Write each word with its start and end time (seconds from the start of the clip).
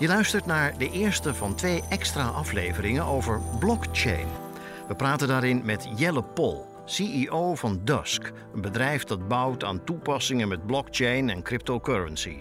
Je 0.00 0.06
luistert 0.06 0.46
naar 0.46 0.78
de 0.78 0.90
eerste 0.90 1.34
van 1.34 1.54
twee 1.54 1.82
extra 1.88 2.26
afleveringen 2.26 3.04
over 3.04 3.40
blockchain. 3.58 4.26
We 4.88 4.94
praten 4.94 5.28
daarin 5.28 5.62
met 5.64 5.88
Jelle 5.96 6.22
Pol, 6.22 6.66
CEO 6.84 7.54
van 7.54 7.80
Dusk, 7.84 8.32
een 8.54 8.60
bedrijf 8.60 9.04
dat 9.04 9.28
bouwt 9.28 9.64
aan 9.64 9.84
toepassingen 9.84 10.48
met 10.48 10.66
blockchain 10.66 11.30
en 11.30 11.42
cryptocurrency. 11.42 12.36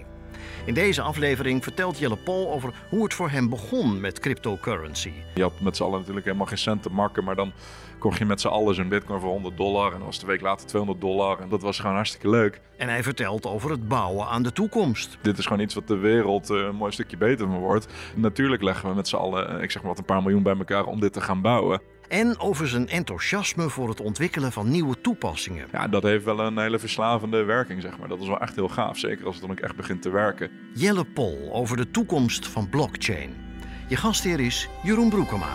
In 0.66 0.74
deze 0.74 1.02
aflevering 1.02 1.64
vertelt 1.64 2.00
Jelle 2.00 2.18
Pol 2.18 2.52
over 2.52 2.74
hoe 2.90 3.04
het 3.04 3.14
voor 3.14 3.30
hem 3.30 3.50
begon 3.50 4.00
met 4.00 4.20
cryptocurrency. 4.20 5.12
Je 5.34 5.42
had 5.42 5.60
met 5.60 5.78
z'n 5.78 5.84
allen 5.84 6.00
natuurlijk 6.00 6.26
helemaal 6.26 6.48
geen 6.48 6.58
cent 6.58 6.84
te 6.84 6.90
makken, 6.90 7.24
maar 7.24 7.36
dan 7.36 7.54
kocht 8.00 8.18
je 8.18 8.26
met 8.26 8.42
z'n 8.42 8.48
allen 8.48 8.76
zo'n 8.76 8.90
bitcoin 8.90 9.20
voor 9.20 9.30
100 9.30 9.58
dollar 9.58 9.92
en 9.92 9.98
dan 9.98 10.06
was 10.06 10.20
de 10.20 10.26
week 10.26 10.42
later 10.42 10.68
200 10.68 11.02
dollar 11.02 11.40
en 11.40 11.50
dat 11.50 11.62
was 11.62 11.80
gewoon 11.80 11.96
hartstikke 11.96 12.30
leuk. 12.30 12.62
En 12.78 12.90
hij 12.90 13.04
vertelt 13.04 13.46
over 13.46 13.72
het 13.72 13.88
bouwen 13.88 14.28
aan 14.28 14.44
de 14.44 14.52
toekomst. 14.52 15.18
Dit 15.22 15.38
is 15.38 15.46
gewoon 15.46 15.62
iets 15.62 15.74
wat 15.74 15.88
de 15.88 15.98
wereld 15.98 16.50
eh, 16.50 16.58
een 16.58 16.76
mooi 16.76 16.92
stukje 16.92 17.18
beter 17.18 17.48
van 17.48 17.58
wordt. 17.60 17.88
Natuurlijk 18.16 18.62
leggen 18.62 18.90
we 18.90 18.96
met 18.96 19.08
z'n 19.08 19.16
allen, 19.16 19.50
eh, 19.50 19.64
ik 19.64 19.72
zeg 19.72 19.82
maar 19.82 19.92
wat, 19.92 20.00
een 20.00 20.06
paar 20.06 20.22
miljoen 20.22 20.44
bij 20.44 20.58
elkaar 20.58 20.86
om 20.86 21.00
dit 21.00 21.14
te 21.14 21.22
gaan 21.22 21.42
bouwen. 21.42 21.82
En 22.10 22.40
over 22.40 22.68
zijn 22.68 22.88
enthousiasme 22.88 23.70
voor 23.70 23.90
het 23.90 24.02
ontwikkelen 24.02 24.52
van 24.52 24.70
nieuwe 24.70 25.02
toepassingen. 25.02 25.68
Ja, 25.72 25.88
dat 25.88 26.04
heeft 26.04 26.26
wel 26.26 26.40
een 26.40 26.58
hele 26.58 26.80
verslavende 26.80 27.44
werking, 27.44 27.82
zeg 27.82 27.98
maar. 27.98 28.08
Dat 28.08 28.20
is 28.20 28.28
wel 28.28 28.40
echt 28.40 28.56
heel 28.56 28.68
gaaf, 28.68 28.98
zeker 28.98 29.26
als 29.26 29.36
het 29.36 29.44
dan 29.44 29.52
ook 29.52 29.60
echt 29.60 29.76
begint 29.76 30.02
te 30.02 30.10
werken. 30.10 30.50
Jelle 30.74 31.06
Pol 31.06 31.50
over 31.52 31.78
de 31.78 31.92
toekomst 31.92 32.48
van 32.48 32.70
blockchain. 32.70 33.36
Je 33.88 33.96
gastheer 33.96 34.40
is 34.40 34.70
Jeroen 34.84 35.10
Broekema. 35.10 35.54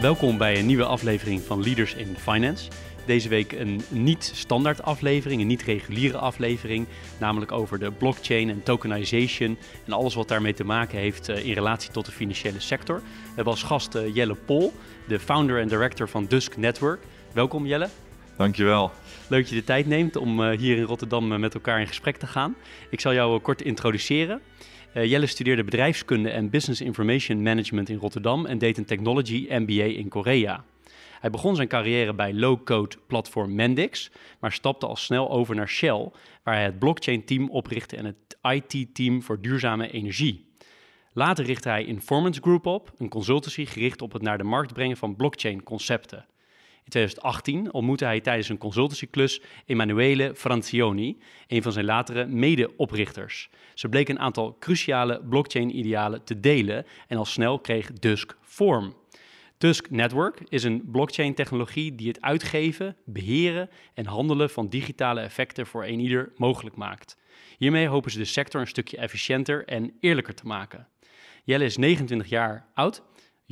Welkom 0.00 0.38
bij 0.38 0.58
een 0.58 0.66
nieuwe 0.66 0.84
aflevering 0.84 1.40
van 1.42 1.62
Leaders 1.62 1.94
in 1.94 2.16
Finance. 2.18 2.70
Deze 3.04 3.28
week 3.28 3.52
een 3.52 3.80
niet-standaard 3.88 4.82
aflevering, 4.82 5.40
een 5.40 5.46
niet-reguliere 5.46 6.18
aflevering, 6.18 6.86
namelijk 7.18 7.52
over 7.52 7.78
de 7.78 7.90
blockchain 7.90 8.50
en 8.50 8.62
tokenization 8.62 9.58
en 9.86 9.92
alles 9.92 10.14
wat 10.14 10.28
daarmee 10.28 10.54
te 10.54 10.64
maken 10.64 10.98
heeft 10.98 11.28
eh, 11.28 11.46
in 11.46 11.52
relatie 11.52 11.90
tot 11.90 12.06
de 12.06 12.12
financiële 12.12 12.60
sector. 12.60 12.96
We 12.96 13.34
hebben 13.34 13.52
als 13.52 13.62
gast 13.62 13.94
eh, 13.94 14.14
Jelle 14.14 14.34
Pol, 14.34 14.72
de 15.08 15.18
founder 15.18 15.60
en 15.60 15.68
director 15.68 16.08
van 16.08 16.26
Dusk 16.26 16.56
Network. 16.56 17.00
Welkom 17.32 17.66
Jelle. 17.66 17.88
Dankjewel. 18.36 18.90
Leuk 19.28 19.40
dat 19.40 19.50
je 19.50 19.54
de 19.54 19.64
tijd 19.64 19.86
neemt 19.86 20.16
om 20.16 20.42
eh, 20.42 20.58
hier 20.58 20.76
in 20.76 20.82
Rotterdam 20.82 21.40
met 21.40 21.54
elkaar 21.54 21.80
in 21.80 21.86
gesprek 21.86 22.16
te 22.16 22.26
gaan. 22.26 22.54
Ik 22.90 23.00
zal 23.00 23.14
jou 23.14 23.40
kort 23.40 23.62
introduceren. 23.62 24.40
Uh, 24.96 25.04
Jelle 25.04 25.26
studeerde 25.26 25.64
bedrijfskunde 25.64 26.30
en 26.30 26.50
business 26.50 26.80
information 26.80 27.42
management 27.42 27.88
in 27.88 27.96
Rotterdam 27.96 28.46
en 28.46 28.58
deed 28.58 28.78
een 28.78 28.84
technology 28.84 29.46
MBA 29.48 29.84
in 29.84 30.08
Korea. 30.08 30.64
Hij 31.22 31.30
begon 31.30 31.56
zijn 31.56 31.68
carrière 31.68 32.14
bij 32.14 32.34
low-code 32.34 32.96
platform 33.06 33.54
Mendix, 33.54 34.10
maar 34.40 34.52
stapte 34.52 34.86
al 34.86 34.96
snel 34.96 35.30
over 35.30 35.54
naar 35.54 35.68
Shell, 35.68 36.10
waar 36.42 36.54
hij 36.54 36.64
het 36.64 36.78
blockchain-team 36.78 37.50
oprichtte 37.50 37.96
en 37.96 38.04
het 38.04 38.38
IT-team 38.42 39.22
voor 39.22 39.40
duurzame 39.40 39.90
energie. 39.90 40.52
Later 41.12 41.44
richtte 41.44 41.68
hij 41.68 41.84
Informance 41.84 42.40
Group 42.40 42.66
op, 42.66 42.92
een 42.98 43.08
consultancy 43.08 43.66
gericht 43.66 44.02
op 44.02 44.12
het 44.12 44.22
naar 44.22 44.38
de 44.38 44.44
markt 44.44 44.72
brengen 44.72 44.96
van 44.96 45.16
blockchain-concepten. 45.16 46.26
In 46.84 46.90
2018 46.90 47.72
ontmoette 47.72 48.04
hij 48.04 48.20
tijdens 48.20 48.48
een 48.48 48.58
consultancyklus 48.58 49.40
Emanuele 49.66 50.34
Francioni, 50.34 51.18
een 51.46 51.62
van 51.62 51.72
zijn 51.72 51.84
latere 51.84 52.26
mede-oprichters. 52.26 53.50
Ze 53.74 53.88
bleek 53.88 54.08
een 54.08 54.18
aantal 54.18 54.56
cruciale 54.60 55.20
blockchain-idealen 55.28 56.24
te 56.24 56.40
delen 56.40 56.86
en 57.08 57.16
al 57.16 57.24
snel 57.24 57.58
kreeg 57.58 57.92
Dusk 57.92 58.36
vorm. 58.40 58.94
Tusk 59.62 59.90
Network 59.90 60.40
is 60.48 60.64
een 60.64 60.82
blockchain-technologie 60.90 61.94
die 61.94 62.08
het 62.08 62.20
uitgeven, 62.20 62.96
beheren 63.04 63.70
en 63.94 64.06
handelen 64.06 64.50
van 64.50 64.68
digitale 64.68 65.20
effecten 65.20 65.66
voor 65.66 65.84
een 65.84 66.00
ieder 66.00 66.32
mogelijk 66.36 66.76
maakt. 66.76 67.16
Hiermee 67.58 67.88
hopen 67.88 68.10
ze 68.10 68.18
de 68.18 68.24
sector 68.24 68.60
een 68.60 68.66
stukje 68.66 68.96
efficiënter 68.96 69.64
en 69.64 69.96
eerlijker 70.00 70.34
te 70.34 70.46
maken. 70.46 70.88
Jelle 71.44 71.64
is 71.64 71.76
29 71.76 72.28
jaar 72.28 72.66
oud, 72.74 73.02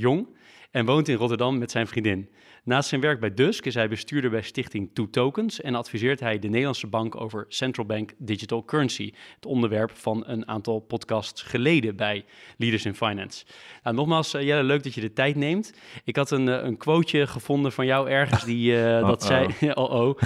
jong 0.01 0.29
en 0.71 0.87
woont 0.87 1.09
in 1.09 1.17
Rotterdam 1.17 1.59
met 1.59 1.71
zijn 1.71 1.87
vriendin. 1.87 2.29
Naast 2.65 2.89
zijn 2.89 3.01
werk 3.01 3.21
bij 3.21 3.35
Dusk 3.35 3.67
is 3.67 3.75
hij 3.75 3.89
bestuurder 3.89 4.31
bij 4.31 4.43
stichting 4.43 4.91
Two 4.95 5.11
Tokens 5.11 5.61
en 5.61 5.75
adviseert 5.75 6.21
hij 6.21 6.39
de 6.39 6.49
Nederlandse 6.49 6.87
bank 6.87 7.21
over 7.21 7.45
central 7.49 7.87
bank 7.87 8.13
digital 8.19 8.65
currency, 8.65 9.13
het 9.35 9.47
onderwerp 9.47 9.91
van 9.95 10.23
een 10.27 10.49
aantal 10.49 10.81
podcasts 10.81 11.43
geleden 11.43 11.97
bij 11.97 12.25
Leaders 12.57 12.85
in 12.85 12.95
Finance. 12.95 13.45
Nou, 13.83 13.97
nogmaals, 13.97 14.35
uh, 14.35 14.43
Jelle, 14.43 14.63
leuk 14.63 14.83
dat 14.83 14.95
je 14.95 15.01
de 15.01 15.13
tijd 15.13 15.37
neemt. 15.37 15.73
Ik 16.05 16.17
had 16.17 16.31
een, 16.31 16.47
uh, 16.47 16.63
een 16.63 16.77
quoteje 16.77 17.27
gevonden 17.27 17.73
van 17.73 17.87
jou 17.87 18.11
ergens 18.11 18.45
die 18.45 18.73
uh, 18.73 19.01
dat 19.09 19.23
zei, 19.23 19.49
oh 19.75 19.91
oh, 19.91 20.19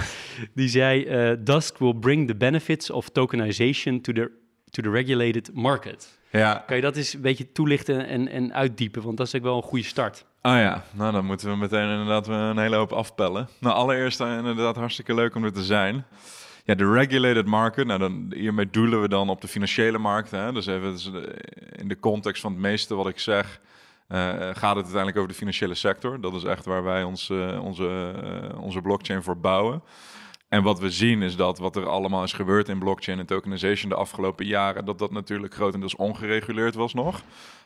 die 0.53 0.69
zei, 0.69 1.05
Dusk 1.43 1.77
will 1.77 1.95
bring 1.95 2.27
the 2.27 2.35
benefits 2.35 2.89
of 2.89 3.09
tokenization 3.09 4.01
to 4.01 4.13
the, 4.13 4.31
to 4.69 4.81
the 4.81 4.89
regulated 4.89 5.49
market. 5.53 6.19
Ja. 6.39 6.63
Kan 6.67 6.75
je 6.75 6.81
dat 6.81 6.95
eens 6.95 7.13
een 7.13 7.21
beetje 7.21 7.51
toelichten 7.51 8.07
en, 8.07 8.27
en 8.27 8.53
uitdiepen, 8.53 9.03
want 9.03 9.17
dat 9.17 9.27
is 9.27 9.35
ook 9.35 9.41
wel 9.41 9.57
een 9.57 9.63
goede 9.63 9.85
start. 9.85 10.25
Ah 10.41 10.57
ja, 10.57 10.83
nou 10.91 11.11
dan 11.11 11.25
moeten 11.25 11.49
we 11.49 11.55
meteen 11.55 11.89
inderdaad 11.89 12.27
een 12.27 12.57
hele 12.57 12.75
hoop 12.75 12.93
afpellen. 12.93 13.49
Nou, 13.59 13.75
allereerst 13.75 14.19
inderdaad 14.19 14.75
hartstikke 14.75 15.13
leuk 15.13 15.35
om 15.35 15.43
er 15.43 15.53
te 15.53 15.63
zijn. 15.63 16.05
Ja, 16.63 16.75
de 16.75 16.91
regulated 16.91 17.45
market, 17.45 17.87
nou 17.87 17.99
dan, 17.99 18.31
hiermee 18.35 18.69
doelen 18.69 19.01
we 19.01 19.07
dan 19.07 19.29
op 19.29 19.41
de 19.41 19.47
financiële 19.47 19.97
markt. 19.97 20.31
Hè? 20.31 20.51
Dus 20.51 20.65
even 20.65 20.91
dus 20.91 21.11
in 21.75 21.87
de 21.87 21.99
context 21.99 22.41
van 22.41 22.51
het 22.51 22.61
meeste 22.61 22.95
wat 22.95 23.07
ik 23.07 23.19
zeg, 23.19 23.59
uh, 24.09 24.17
gaat 24.37 24.75
het 24.75 24.83
uiteindelijk 24.83 25.17
over 25.17 25.29
de 25.29 25.37
financiële 25.37 25.75
sector. 25.75 26.21
Dat 26.21 26.33
is 26.33 26.43
echt 26.43 26.65
waar 26.65 26.83
wij 26.83 27.03
ons, 27.03 27.29
uh, 27.29 27.63
onze, 27.63 28.13
uh, 28.23 28.61
onze 28.61 28.81
blockchain 28.81 29.23
voor 29.23 29.37
bouwen. 29.37 29.81
En 30.55 30.63
wat 30.63 30.79
we 30.79 30.91
zien 30.91 31.21
is 31.21 31.35
dat 31.35 31.57
wat 31.57 31.75
er 31.75 31.87
allemaal 31.87 32.23
is 32.23 32.33
gebeurd 32.33 32.69
in 32.69 32.79
blockchain 32.79 33.19
en 33.19 33.25
tokenization 33.25 33.89
de 33.89 33.95
afgelopen 33.95 34.45
jaren, 34.45 34.85
dat 34.85 34.99
dat 34.99 35.11
natuurlijk 35.11 35.53
grotendeels 35.53 35.95
ongereguleerd 35.95 36.75
was 36.75 36.93
nog. 36.93 37.21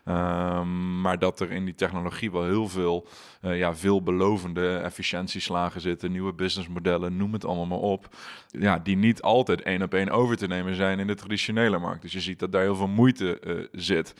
Um, 0.06 1.02
maar 1.02 1.20
dat 1.20 1.40
er 1.40 1.52
in 1.52 1.66
die 1.66 1.76
technologie 1.76 2.32
wel 2.32 2.44
heel 2.44 2.68
veel 2.68 3.08
uh, 3.42 3.58
ja, 3.58 3.76
veelbelovende 3.76 4.78
efficiëntieslagen 4.78 5.82
zitten, 5.82 6.12
nieuwe 6.12 6.34
businessmodellen, 6.34 7.18
noem 7.18 7.34
het 7.34 7.46
allemaal 7.46 7.66
maar 7.66 7.90
op. 7.90 8.16
Ja, 8.48 8.80
die 8.80 8.98
niet 8.98 9.22
altijd 9.22 9.62
één 9.62 9.82
op 9.82 9.94
één 9.94 10.10
over 10.10 10.38
te 10.38 10.48
nemen 10.48 10.76
zijn 10.76 11.00
in 11.00 11.08
de 11.08 11.16
traditionele 11.16 11.80
markt. 11.80 12.02
Dus 12.02 12.14
je 12.14 12.22
ziet 12.22 12.40
dat 12.40 12.52
daar 12.52 12.62
heel 12.62 12.76
veel 12.76 12.88
moeite 12.88 13.42
uh, 13.44 13.66
zit. 13.72 14.14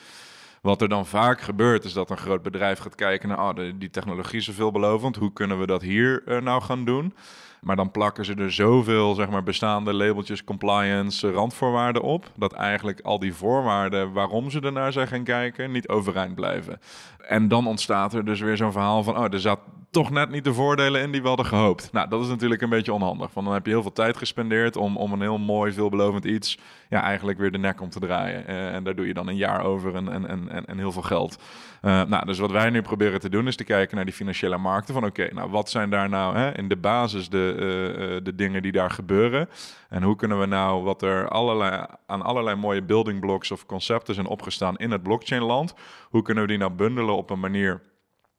Wat 0.62 0.82
er 0.82 0.90
dan 0.90 1.06
vaak 1.06 1.42
gebeurt, 1.42 1.84
is 1.84 1.94
dat 1.94 2.10
een 2.10 2.18
groot 2.18 2.42
bedrijf 2.42 2.80
gaat 2.80 2.96
kijken 2.96 3.30
naar 3.30 3.40
oh, 3.40 3.56
die 3.76 3.90
technologie 3.90 4.40
is 4.40 4.50
veelbelovend. 4.50 5.16
Hoe 5.16 5.34
kunnen 5.34 5.60
we 5.60 5.66
dat 5.66 5.82
hier 5.82 6.24
uh, 6.28 6.42
nou 6.42 6.62
gaan 6.62 6.86
doen? 6.86 7.14
Maar 7.62 7.76
dan 7.76 7.92
plakken 7.92 8.26
ze 8.26 8.36
er 8.36 8.52
zoveel 8.52 9.14
zeg 9.14 9.30
maar, 9.30 9.44
bestaande 9.44 9.94
labeltjes, 9.94 10.44
compliance, 10.44 11.32
randvoorwaarden 11.32 12.02
op. 12.02 12.32
Dat 12.36 12.54
eigenlijk 12.54 13.02
al 13.02 13.20
die 13.20 13.34
voorwaarden 13.34 14.14
waarom 14.14 14.50
ze 14.50 14.60
ernaar 14.60 14.92
zijn 14.92 15.08
gaan 15.08 15.24
kijken, 15.24 15.72
niet 15.72 15.88
overeind 15.88 16.36
blijven. 16.36 16.80
En 17.28 17.48
dan 17.48 17.68
ontstaat 17.68 18.14
er 18.14 18.26
dus 18.26 18.40
weer 18.40 18.58
zo'n 18.58 18.72
verhaal 18.72 19.04
van: 19.04 19.18
oh, 19.18 19.34
er 19.34 19.40
zat 19.40 19.60
toch 19.92 20.10
net 20.10 20.30
niet 20.30 20.44
de 20.44 20.54
voordelen 20.54 21.02
in 21.02 21.12
die 21.12 21.22
we 21.22 21.28
hadden 21.28 21.46
gehoopt. 21.46 21.92
Nou, 21.92 22.10
dat 22.10 22.22
is 22.22 22.28
natuurlijk 22.28 22.62
een 22.62 22.70
beetje 22.70 22.94
onhandig. 22.94 23.34
Want 23.34 23.46
dan 23.46 23.56
heb 23.56 23.66
je 23.66 23.72
heel 23.72 23.82
veel 23.82 23.94
tijd 23.94 24.18
gespendeerd 24.18 24.76
om, 24.76 24.98
om 24.98 25.14
een 25.14 25.22
heel 25.22 25.38
mooi, 25.38 25.72
veelbelovend 25.72 26.26
iets 26.26 26.58
ja, 26.90 27.02
eigenlijk 27.02 27.38
weer 27.38 27.52
de 27.52 27.58
nek 27.58 27.82
om 27.82 27.90
te 27.90 28.00
draaien. 28.00 28.44
Uh, 28.50 28.74
en 28.74 28.84
daar 28.84 28.96
doe 28.96 29.08
je 29.08 29.14
dan 29.14 29.28
een 29.28 29.36
jaar 29.36 29.64
over 29.64 29.96
en, 29.96 30.12
en, 30.12 30.50
en, 30.50 30.66
en 30.66 30.78
heel 30.78 30.92
veel 30.92 31.02
geld. 31.02 31.44
Uh, 31.82 32.04
nou, 32.04 32.26
dus 32.26 32.40
wat 32.40 32.52
wij 32.52 32.70
nu 32.70 32.82
proberen 32.82 33.20
te 33.20 33.30
doen 33.30 33.48
is 33.48 33.56
te 33.56 33.64
kijken 33.64 33.96
naar 33.96 34.06
die 34.06 34.14
financiële 34.14 34.58
markten. 34.58 34.94
Van 34.94 35.06
oké, 35.06 35.34
nou 35.34 35.50
wat 35.50 35.70
zijn 35.70 35.90
daar 35.90 36.10
nou 36.10 36.38
hè, 36.38 36.58
in 36.58 36.68
de 36.68 36.78
basis 36.78 37.30
de, 37.30 37.56
uh, 37.56 38.24
de 38.24 38.36
dingen 38.36 38.62
die 38.62 38.72
daar 38.72 38.92
gebeuren? 38.92 39.50
En 39.90 40.04
hoe 40.04 40.16
kunnen 40.16 40.40
we 40.40 40.46
nou 40.46 40.84
wat 40.84 41.02
er 41.02 41.28
allerlei, 41.28 41.86
aan 42.06 42.22
allerlei 42.22 42.56
mooie 42.56 42.84
building 42.84 43.20
blocks 43.20 43.52
of 43.52 43.66
concepten 43.66 44.14
zijn 44.14 44.28
opgestaan 44.28 44.78
in 44.78 44.92
het 44.92 45.04
blockchain 45.04 45.44
land, 45.44 45.74
hoe 46.04 46.22
kunnen 46.22 46.44
we 46.44 46.50
die 46.50 46.60
nou 46.60 46.72
bundelen 46.72 47.16
op 47.16 47.30
een 47.30 47.40
manier 47.40 47.82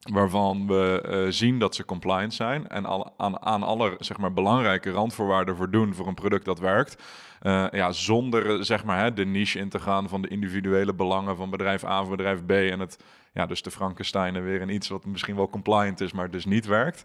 waarvan 0.01 0.67
we 0.67 1.05
uh, 1.09 1.33
zien 1.33 1.59
dat 1.59 1.75
ze 1.75 1.85
compliant 1.85 2.35
zijn 2.35 2.69
en 2.69 2.85
al, 2.85 3.13
aan, 3.17 3.43
aan 3.43 3.63
alle 3.63 3.97
zeg 3.99 4.19
maar, 4.19 4.33
belangrijke 4.33 4.91
randvoorwaarden 4.91 5.57
voldoen 5.57 5.95
voor 5.95 6.07
een 6.07 6.15
product 6.15 6.45
dat 6.45 6.59
werkt. 6.59 7.03
Uh, 7.43 7.67
ja, 7.71 7.93
zonder 7.93 8.65
zeg 8.65 8.85
maar, 8.85 8.99
hè, 8.99 9.13
de 9.13 9.25
niche 9.25 9.59
in 9.59 9.69
te 9.69 9.79
gaan 9.79 10.09
van 10.09 10.23
de 10.23 10.29
individuele 10.29 10.95
belangen 10.95 11.37
van 11.37 11.51
bedrijf 11.51 11.85
A 11.85 12.03
of 12.03 12.09
bedrijf 12.09 12.45
B 12.47 12.51
en 12.51 12.81
het 12.81 12.99
ja, 13.33 13.47
dus 13.47 13.63
de 13.63 13.71
Frankensteinen 13.71 14.45
weer 14.45 14.61
in 14.61 14.69
iets 14.69 14.89
wat 14.89 15.05
misschien 15.05 15.37
wel 15.37 15.49
compliant 15.49 16.01
is, 16.01 16.13
maar 16.13 16.31
dus 16.31 16.45
niet 16.45 16.67
werkt. 16.67 17.05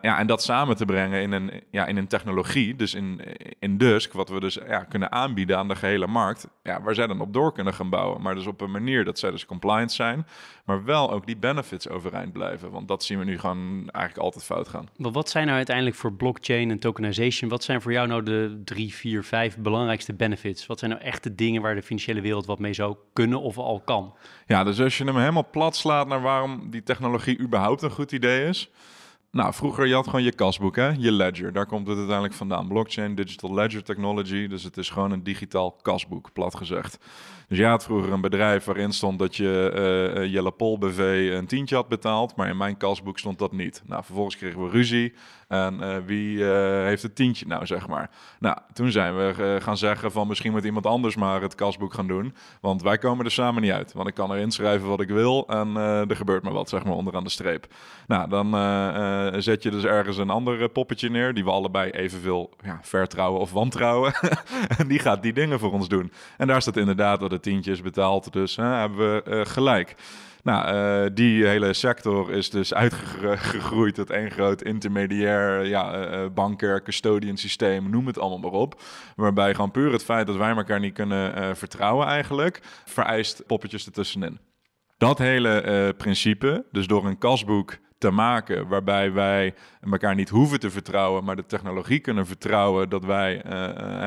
Ja, 0.00 0.18
en 0.18 0.26
dat 0.26 0.42
samen 0.42 0.76
te 0.76 0.84
brengen 0.84 1.22
in 1.22 1.32
een, 1.32 1.62
ja, 1.70 1.86
in 1.86 1.96
een 1.96 2.06
technologie, 2.06 2.76
dus 2.76 2.94
in, 2.94 3.20
in 3.58 3.78
Dusk, 3.78 4.12
wat 4.12 4.28
we 4.28 4.40
dus 4.40 4.54
ja, 4.54 4.84
kunnen 4.84 5.12
aanbieden 5.12 5.58
aan 5.58 5.68
de 5.68 5.76
gehele 5.76 6.06
markt, 6.06 6.48
ja, 6.62 6.82
waar 6.82 6.94
zij 6.94 7.06
dan 7.06 7.20
op 7.20 7.32
door 7.32 7.52
kunnen 7.52 7.74
gaan 7.74 7.90
bouwen. 7.90 8.22
Maar 8.22 8.34
dus 8.34 8.46
op 8.46 8.60
een 8.60 8.70
manier 8.70 9.04
dat 9.04 9.18
zij 9.18 9.30
dus 9.30 9.46
compliant 9.46 9.92
zijn, 9.92 10.26
maar 10.64 10.84
wel 10.84 11.12
ook 11.12 11.26
die 11.26 11.36
benefits 11.36 11.88
overeind 11.88 12.32
blijven. 12.32 12.70
Want 12.70 12.88
dat 12.88 13.04
zien 13.04 13.18
we 13.18 13.24
nu 13.24 13.38
gewoon 13.38 13.90
eigenlijk 13.90 14.24
altijd 14.24 14.44
fout 14.44 14.68
gaan. 14.68 14.88
Maar 14.96 15.12
wat 15.12 15.30
zijn 15.30 15.44
nou 15.44 15.56
uiteindelijk 15.56 15.96
voor 15.96 16.12
blockchain 16.12 16.70
en 16.70 16.78
tokenization, 16.78 17.50
wat 17.50 17.64
zijn 17.64 17.82
voor 17.82 17.92
jou 17.92 18.08
nou 18.08 18.22
de 18.22 18.60
drie, 18.64 18.94
vier, 18.94 19.24
vijf 19.24 19.56
belangrijkste 19.56 20.14
benefits? 20.14 20.66
Wat 20.66 20.78
zijn 20.78 20.90
nou 20.90 21.02
echt 21.02 21.22
de 21.22 21.34
dingen 21.34 21.62
waar 21.62 21.74
de 21.74 21.82
financiële 21.82 22.20
wereld 22.20 22.46
wat 22.46 22.58
mee 22.58 22.74
zou 22.74 22.96
kunnen 23.12 23.40
of 23.40 23.58
al 23.58 23.80
kan? 23.84 24.14
Ja, 24.46 24.64
dus 24.64 24.80
als 24.80 24.98
je 24.98 25.04
hem 25.04 25.16
helemaal 25.16 25.50
plat 25.50 25.76
slaat 25.76 26.06
naar 26.06 26.22
waarom 26.22 26.70
die 26.70 26.82
technologie 26.82 27.38
überhaupt 27.38 27.82
een 27.82 27.90
goed 27.90 28.12
idee 28.12 28.48
is. 28.48 28.70
Nou, 29.32 29.54
vroeger 29.54 29.86
je 29.86 29.94
had 29.94 30.04
gewoon 30.04 30.22
je 30.22 30.32
kasboek, 30.32 30.76
hè? 30.76 30.88
je 30.98 31.12
ledger. 31.12 31.52
Daar 31.52 31.66
komt 31.66 31.86
het 31.86 31.96
uiteindelijk 31.96 32.34
vandaan. 32.34 32.68
Blockchain, 32.68 33.14
digital 33.14 33.54
ledger 33.54 33.84
technology. 33.84 34.46
Dus 34.46 34.62
het 34.62 34.76
is 34.76 34.90
gewoon 34.90 35.10
een 35.10 35.22
digitaal 35.22 35.70
kasboek, 35.82 36.32
plat 36.32 36.56
gezegd. 36.56 36.98
Dus 37.48 37.58
je 37.58 37.64
had 37.64 37.84
vroeger 37.84 38.12
een 38.12 38.20
bedrijf 38.20 38.64
waarin 38.64 38.92
stond 38.92 39.18
dat 39.18 39.36
je 39.36 39.72
uh, 40.16 40.32
Jelle 40.32 40.50
Pol 40.50 40.78
BV 40.78 41.30
een 41.32 41.46
tientje 41.46 41.74
had 41.74 41.88
betaald. 41.88 42.36
Maar 42.36 42.48
in 42.48 42.56
mijn 42.56 42.76
kasboek 42.76 43.18
stond 43.18 43.38
dat 43.38 43.52
niet. 43.52 43.82
Nou, 43.86 44.04
vervolgens 44.04 44.36
kregen 44.36 44.64
we 44.64 44.70
ruzie. 44.70 45.14
En 45.52 45.78
uh, 45.80 45.96
wie 46.06 46.36
uh, 46.36 46.48
heeft 46.84 47.02
het 47.02 47.14
tientje 47.14 47.46
nou, 47.46 47.66
zeg 47.66 47.88
maar? 47.88 48.10
Nou, 48.38 48.56
toen 48.72 48.90
zijn 48.90 49.16
we 49.16 49.34
uh, 49.38 49.64
gaan 49.64 49.76
zeggen 49.76 50.12
van 50.12 50.28
misschien 50.28 50.52
moet 50.52 50.64
iemand 50.64 50.86
anders 50.86 51.16
maar 51.16 51.42
het 51.42 51.54
kasboek 51.54 51.94
gaan 51.94 52.06
doen. 52.06 52.34
Want 52.60 52.82
wij 52.82 52.98
komen 52.98 53.24
er 53.24 53.30
samen 53.30 53.62
niet 53.62 53.70
uit. 53.72 53.92
Want 53.92 54.08
ik 54.08 54.14
kan 54.14 54.30
er 54.30 54.38
inschrijven 54.38 54.88
wat 54.88 55.00
ik 55.00 55.08
wil 55.08 55.46
en 55.48 55.76
er 55.76 56.16
gebeurt 56.16 56.42
maar 56.42 56.52
wat, 56.52 56.68
zeg 56.68 56.84
maar, 56.84 56.92
onderaan 56.92 57.24
de 57.24 57.30
streep. 57.30 57.66
Nou, 58.06 58.28
dan 58.28 58.50
zet 59.42 59.62
je 59.62 59.70
dus 59.70 59.84
ergens 59.84 60.16
een 60.16 60.30
ander 60.30 60.68
poppetje 60.68 61.10
neer 61.10 61.34
die 61.34 61.44
we 61.44 61.50
allebei 61.50 61.90
evenveel 61.90 62.50
ja, 62.62 62.78
vertrouwen 62.82 63.40
of 63.40 63.52
wantrouwen. 63.52 64.12
en 64.78 64.88
die 64.88 64.98
gaat 64.98 65.22
die 65.22 65.32
dingen 65.32 65.58
voor 65.58 65.72
ons 65.72 65.88
doen. 65.88 66.12
En 66.36 66.46
daar 66.46 66.62
staat 66.62 66.76
inderdaad 66.76 67.20
dat 67.20 67.30
het 67.30 67.42
tientje 67.42 67.72
is 67.72 67.82
betaald, 67.82 68.32
dus 68.32 68.56
hebben 68.56 68.96
we 68.96 69.44
gelijk. 69.46 69.94
Nou, 70.42 70.74
uh, 70.74 71.10
die 71.14 71.46
hele 71.46 71.72
sector 71.72 72.32
is 72.32 72.50
dus 72.50 72.74
uitgegroeid 72.74 73.94
tot 73.94 74.10
één 74.10 74.30
groot 74.30 74.62
intermediair, 74.62 75.66
ja, 75.66 76.10
uh, 76.10 76.28
banker, 76.34 76.82
custodian 76.82 77.36
systeem, 77.36 77.90
noem 77.90 78.06
het 78.06 78.18
allemaal 78.18 78.50
maar 78.50 78.60
op. 78.60 78.80
Waarbij 79.16 79.54
gewoon 79.54 79.70
puur 79.70 79.92
het 79.92 80.04
feit 80.04 80.26
dat 80.26 80.36
wij 80.36 80.56
elkaar 80.56 80.80
niet 80.80 80.94
kunnen 80.94 81.56
vertrouwen 81.56 82.06
eigenlijk, 82.06 82.60
vereist 82.84 83.46
poppetjes 83.46 83.86
ertussenin. 83.86 84.38
Dat 84.98 85.18
hele 85.18 85.94
principe, 85.96 86.64
dus 86.70 86.86
door 86.86 87.06
een 87.06 87.18
kasboek 87.18 87.78
te 88.02 88.10
maken 88.10 88.68
waarbij 88.68 89.12
wij 89.12 89.54
elkaar 89.90 90.14
niet 90.14 90.28
hoeven 90.28 90.60
te 90.60 90.70
vertrouwen, 90.70 91.24
maar 91.24 91.36
de 91.36 91.46
technologie 91.46 91.98
kunnen 91.98 92.26
vertrouwen 92.26 92.88
dat 92.88 93.04
wij 93.04 93.44
uh, 93.46 93.52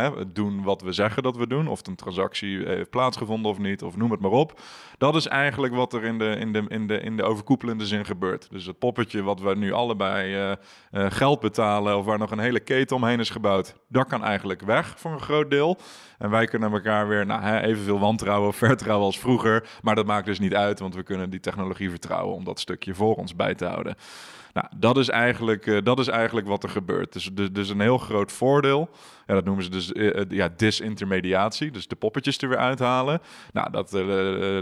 uh, 0.04 0.12
doen 0.28 0.64
wat 0.64 0.82
we 0.82 0.92
zeggen 0.92 1.24
dat 1.24 1.38
we 1.38 1.48
doen, 1.48 1.68
of 1.68 1.88
een 1.88 1.96
transactie 1.96 2.66
heeft 2.66 2.90
plaatsgevonden 2.90 3.52
of 3.52 3.58
niet, 3.58 3.84
of 3.84 3.98
noem 3.98 4.12
het 4.12 4.20
maar 4.20 4.32
op. 4.32 4.60
Dat 4.98 5.16
is 5.16 5.28
eigenlijk 5.28 5.76
wat 5.76 5.94
er 5.94 6.04
in 6.04 6.18
de, 6.18 6.36
in 6.40 6.54
de, 6.54 6.66
in 6.68 6.88
de, 6.88 7.00
in 7.00 7.18
de 7.18 7.24
overkoepelende 7.24 7.86
zin 7.86 8.06
gebeurt. 8.06 8.48
Dus 8.52 8.66
het 8.66 8.80
poppetje 8.80 9.24
wat 9.24 9.40
we 9.40 9.56
nu 9.56 9.72
allebei 9.72 10.56
geld 10.92 11.40
betalen, 11.40 11.98
of 11.98 12.06
waar 12.06 12.18
nog 12.18 12.32
een 12.32 12.40
hele 12.40 12.60
keten 12.60 12.96
omheen 12.96 13.20
is 13.20 13.30
gebouwd, 13.30 13.76
dat 13.90 14.08
kan 14.08 14.24
eigenlijk 14.24 14.62
weg 14.62 14.94
voor 14.98 15.12
een 15.12 15.20
groot 15.20 15.50
deel. 15.50 15.78
En 16.18 16.30
wij 16.30 16.46
kunnen 16.46 16.72
elkaar 16.72 17.08
weer 17.08 17.26
nou, 17.26 17.58
evenveel 17.58 18.00
wantrouwen 18.00 18.48
of 18.48 18.56
vertrouwen 18.68 19.06
als 19.06 19.20
vroeger. 19.20 19.68
Maar 19.82 19.96
dat 19.96 20.06
maakt 20.06 20.26
dus 20.26 20.40
niet 20.40 20.56
uit, 20.56 20.80
want 20.80 20.96
we 20.96 21.04
kunnen 21.04 21.30
die 21.30 21.40
technologie 21.40 21.90
vertrouwen 21.90 22.36
om 22.36 22.44
dat 22.44 22.60
stukje 22.60 22.94
voor 22.94 23.16
ons 23.16 23.36
bij 23.36 23.56
te 23.56 23.66
houden. 23.66 23.96
Nou, 24.54 24.68
dat 24.78 24.98
is 24.98 25.10
eigenlijk, 25.10 25.66
uh, 25.66 25.82
dat 25.84 26.00
is 26.00 26.08
eigenlijk 26.08 26.48
wat 26.48 26.64
er 26.64 26.70
gebeurt. 26.70 27.14
Dus, 27.14 27.30
dus, 27.34 27.52
dus 27.52 27.70
een 27.70 27.80
heel 27.80 27.98
groot 27.98 28.32
voordeel. 28.32 28.90
Ja, 29.26 29.34
dat 29.34 29.46
noemen 29.46 29.64
ze 29.64 29.70
dus 29.70 29.92
uh, 29.92 30.22
ja, 30.30 30.50
disintermediatie. 30.58 31.72
Dus 31.72 31.88
de 31.88 31.96
poppetjes 31.96 32.38
er 32.38 32.50
weer 32.50 32.58
uithalen. 32.58 33.22
Nou, 33.52 33.72
dat 33.72 33.92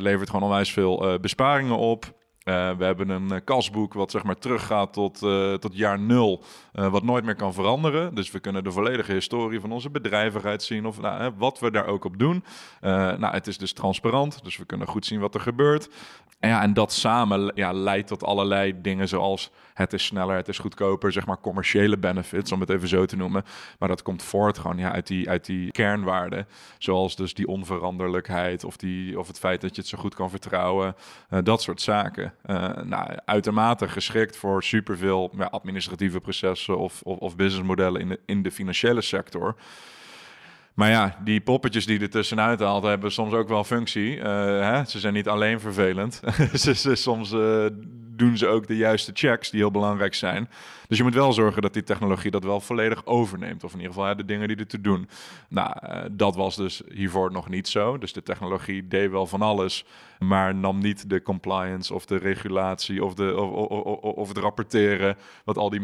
levert 0.01 0.29
gewoon 0.29 0.49
onwijs 0.49 0.71
veel 0.71 1.19
besparingen 1.21 1.77
op. 1.77 2.13
Uh, 2.43 2.71
we 2.77 2.83
hebben 2.83 3.09
een 3.09 3.43
kasboek 3.43 3.93
wat 3.93 4.11
zeg 4.11 4.23
maar 4.23 4.37
teruggaat 4.37 4.93
tot, 4.93 5.21
uh, 5.21 5.53
tot 5.53 5.75
jaar 5.77 5.99
nul, 5.99 6.43
wat 6.71 7.03
nooit 7.03 7.23
meer 7.23 7.35
kan 7.35 7.53
veranderen. 7.53 8.15
Dus 8.15 8.31
we 8.31 8.39
kunnen 8.39 8.63
de 8.63 8.71
volledige 8.71 9.11
historie 9.11 9.59
van 9.59 9.71
onze 9.71 9.89
bedrijvigheid 9.89 10.63
zien 10.63 10.85
of 10.85 11.01
nou, 11.01 11.33
wat 11.37 11.59
we 11.59 11.71
daar 11.71 11.85
ook 11.85 12.05
op 12.05 12.19
doen. 12.19 12.43
nou, 12.81 13.27
het 13.27 13.47
is 13.47 13.57
dus 13.57 13.73
transparant, 13.73 14.43
dus 14.43 14.57
we 14.57 14.65
kunnen 14.65 14.87
goed 14.87 15.05
zien 15.05 15.19
wat 15.19 15.35
er 15.35 15.41
gebeurt. 15.41 15.89
En, 16.39 16.49
ja, 16.49 16.61
en 16.61 16.73
dat 16.73 16.93
samen 16.93 17.51
ja, 17.55 17.73
leidt 17.73 18.07
tot 18.07 18.23
allerlei 18.23 18.81
dingen 18.81 19.07
zoals 19.07 19.51
het 19.73 19.93
is 19.93 20.05
sneller, 20.05 20.35
het 20.35 20.47
is 20.47 20.57
goedkoper, 20.57 21.11
zeg 21.11 21.25
maar 21.25 21.39
commerciële 21.39 21.97
benefits, 21.97 22.51
om 22.51 22.59
het 22.59 22.69
even 22.69 22.87
zo 22.87 23.05
te 23.05 23.15
noemen. 23.15 23.43
Maar 23.79 23.89
dat 23.89 24.01
komt 24.01 24.23
voort 24.23 24.57
gewoon 24.57 24.77
ja, 24.77 24.91
uit, 24.91 25.07
die, 25.07 25.29
uit 25.29 25.45
die 25.45 25.71
kernwaarden, 25.71 26.47
zoals 26.77 27.15
dus 27.15 27.33
die 27.33 27.47
onveranderlijkheid 27.47 28.63
of, 28.63 28.77
die, 28.77 29.19
of 29.19 29.27
het 29.27 29.39
feit 29.39 29.61
dat 29.61 29.75
je 29.75 29.81
het 29.81 29.89
zo 29.89 29.97
goed 29.97 30.15
kan 30.15 30.29
vertrouwen, 30.29 30.95
uh, 31.29 31.39
dat 31.43 31.61
soort 31.61 31.81
zaken. 31.81 32.33
Uh, 32.45 32.75
nou, 32.83 33.17
uitermate 33.25 33.87
geschikt 33.87 34.37
voor 34.37 34.63
superveel 34.63 35.33
ja, 35.37 35.45
administratieve 35.45 36.19
processen 36.19 36.77
of, 36.77 37.01
of, 37.01 37.17
of 37.17 37.35
businessmodellen 37.35 38.01
in 38.01 38.09
de, 38.09 38.19
in 38.25 38.43
de 38.43 38.51
financiële 38.51 39.01
sector. 39.01 39.55
Maar 40.73 40.89
ja, 40.89 41.17
die 41.23 41.41
poppetjes 41.41 41.85
die 41.85 41.99
er 41.99 42.09
tussenuit 42.09 42.59
haalt, 42.59 42.83
hebben 42.83 43.11
soms 43.11 43.33
ook 43.33 43.47
wel 43.47 43.63
functie. 43.63 44.17
Uh, 44.17 44.23
hè? 44.23 44.83
Ze 44.85 44.99
zijn 44.99 45.13
niet 45.13 45.27
alleen 45.27 45.59
vervelend. 45.59 46.21
soms 46.93 47.31
uh, 47.31 47.65
doen 48.15 48.37
ze 48.37 48.47
ook 48.47 48.67
de 48.67 48.77
juiste 48.77 49.11
checks 49.13 49.49
die 49.49 49.59
heel 49.59 49.71
belangrijk 49.71 50.13
zijn. 50.13 50.49
Dus 50.87 50.97
je 50.97 51.03
moet 51.03 51.13
wel 51.13 51.33
zorgen 51.33 51.61
dat 51.61 51.73
die 51.73 51.83
technologie 51.83 52.31
dat 52.31 52.43
wel 52.43 52.59
volledig 52.59 53.05
overneemt. 53.05 53.63
Of 53.63 53.71
in 53.73 53.79
ieder 53.79 53.93
geval 53.93 54.15
de 54.15 54.25
dingen 54.25 54.47
die 54.47 54.57
er 54.57 54.67
te 54.67 54.81
doen. 54.81 55.09
Nou, 55.49 55.75
uh, 55.83 56.01
dat 56.11 56.35
was 56.35 56.55
dus 56.55 56.81
hiervoor 56.93 57.31
nog 57.31 57.49
niet 57.49 57.67
zo. 57.67 57.97
Dus 57.97 58.13
de 58.13 58.23
technologie 58.23 58.87
deed 58.87 59.11
wel 59.11 59.27
van 59.27 59.41
alles, 59.41 59.85
maar 60.19 60.55
nam 60.55 60.79
niet 60.79 61.09
de 61.09 61.21
compliance 61.21 61.93
of 61.93 62.05
de 62.05 62.17
regulatie 62.17 63.03
of, 63.03 63.13
de, 63.13 63.35
of, 63.41 63.69
of, 63.69 63.97
of 63.99 64.27
het 64.27 64.37
rapporteren. 64.37 65.15
Wat 65.45 65.57
al 65.57 65.69
die 65.69 65.81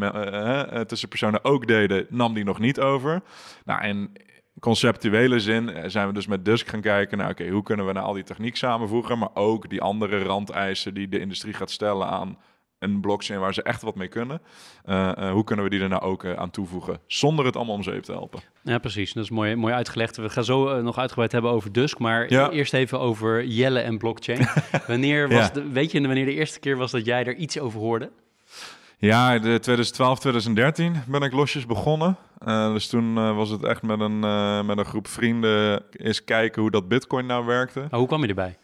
tussenpersonen 0.85 1.43
ook 1.43 1.67
deden, 1.67 2.05
nam 2.09 2.33
die 2.33 2.43
nog 2.43 2.59
niet 2.59 2.79
over. 2.79 3.21
Nou, 3.65 3.81
en 3.81 4.11
conceptuele 4.59 5.39
zin 5.39 5.69
eh, 5.69 5.83
zijn 5.89 6.07
we 6.07 6.13
dus 6.13 6.27
met 6.27 6.45
Dusk 6.45 6.67
gaan 6.67 6.81
kijken 6.81 7.17
naar, 7.17 7.29
oké, 7.29 7.49
hoe 7.49 7.63
kunnen 7.63 7.85
we 7.85 7.91
nou 7.91 8.05
al 8.05 8.13
die 8.13 8.23
techniek 8.23 8.55
samenvoegen, 8.55 9.17
maar 9.17 9.29
ook 9.33 9.69
die 9.69 9.81
andere 9.81 10.23
randeisen 10.23 10.93
die 10.93 11.07
de 11.07 11.19
industrie 11.19 11.53
gaat 11.53 11.71
stellen 11.71 12.07
aan 12.07 12.37
een 12.79 13.01
blockchain 13.01 13.39
waar 13.39 13.53
ze 13.53 13.63
echt 13.63 13.81
wat 13.81 13.95
mee 13.95 14.07
kunnen. 14.07 14.41
Uh, 14.85 15.11
uh, 15.19 15.31
hoe 15.31 15.43
kunnen 15.43 15.65
we 15.65 15.71
die 15.71 15.81
er 15.81 15.89
nou 15.89 16.01
ook 16.01 16.23
uh, 16.23 16.33
aan 16.33 16.49
toevoegen, 16.49 16.99
zonder 17.07 17.45
het 17.45 17.55
allemaal 17.55 17.75
om 17.75 17.83
zeep 17.83 18.03
te 18.03 18.11
helpen? 18.11 18.41
Ja, 18.63 18.77
precies. 18.77 19.13
Dat 19.13 19.23
is 19.23 19.29
mooi, 19.29 19.55
mooi 19.55 19.73
uitgelegd. 19.73 20.17
We 20.17 20.29
gaan 20.29 20.43
zo 20.43 20.81
nog 20.81 20.97
uitgebreid 20.97 21.31
hebben 21.31 21.51
over 21.51 21.71
Dusk, 21.71 21.99
maar 21.99 22.31
ja. 22.33 22.49
eerst 22.49 22.73
even 22.73 22.99
over 22.99 23.45
Jelle 23.45 23.79
en 23.79 23.97
blockchain. 23.97 24.47
wanneer 24.87 25.29
was 25.29 25.47
ja. 25.47 25.49
de, 25.49 25.69
weet 25.69 25.91
je 25.91 26.01
wanneer 26.01 26.25
de 26.25 26.33
eerste 26.33 26.59
keer 26.59 26.77
was 26.77 26.91
dat 26.91 27.05
jij 27.05 27.25
er 27.25 27.35
iets 27.35 27.59
over 27.59 27.79
hoorde? 27.79 28.11
Ja, 29.01 29.33
de 29.33 29.59
2012, 29.59 30.19
2013 30.19 31.03
ben 31.07 31.21
ik 31.21 31.31
losjes 31.33 31.65
begonnen. 31.65 32.17
Uh, 32.47 32.73
dus 32.73 32.87
toen 32.87 33.17
uh, 33.17 33.35
was 33.35 33.49
het 33.49 33.63
echt 33.63 33.81
met 33.81 33.99
een, 33.99 34.23
uh, 34.23 34.61
met 34.61 34.77
een 34.77 34.85
groep 34.85 35.07
vrienden 35.07 35.83
eens 35.91 36.23
kijken 36.23 36.61
hoe 36.61 36.71
dat 36.71 36.87
bitcoin 36.87 37.25
nou 37.25 37.45
werkte. 37.45 37.79
Maar 37.79 37.99
hoe 37.99 38.07
kwam 38.07 38.21
je 38.21 38.27
erbij? 38.27 38.57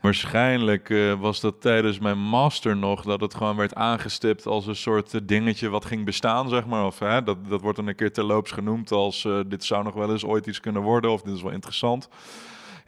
Waarschijnlijk 0.00 0.94
was 1.18 1.40
dat 1.40 1.60
tijdens 1.60 1.98
mijn 1.98 2.18
master 2.18 2.76
nog, 2.76 3.02
dat 3.02 3.20
het 3.20 3.34
gewoon 3.34 3.56
werd 3.56 3.74
aangestipt 3.74 4.46
als 4.46 4.66
een 4.66 4.76
soort 4.76 5.28
dingetje 5.28 5.68
wat 5.68 5.84
ging 5.84 6.04
bestaan, 6.04 6.48
zeg 6.48 6.66
maar. 6.66 6.86
Of 6.86 6.98
hè, 6.98 7.22
dat, 7.22 7.48
dat 7.48 7.60
wordt 7.60 7.76
dan 7.76 7.86
een 7.86 7.94
keer 7.94 8.12
terloops 8.12 8.50
genoemd 8.50 8.90
als 8.90 9.28
dit 9.46 9.64
zou 9.64 9.84
nog 9.84 9.94
wel 9.94 10.10
eens 10.10 10.24
ooit 10.24 10.46
iets 10.46 10.60
kunnen 10.60 10.82
worden 10.82 11.10
of 11.10 11.22
dit 11.22 11.34
is 11.34 11.42
wel 11.42 11.52
interessant. 11.52 12.08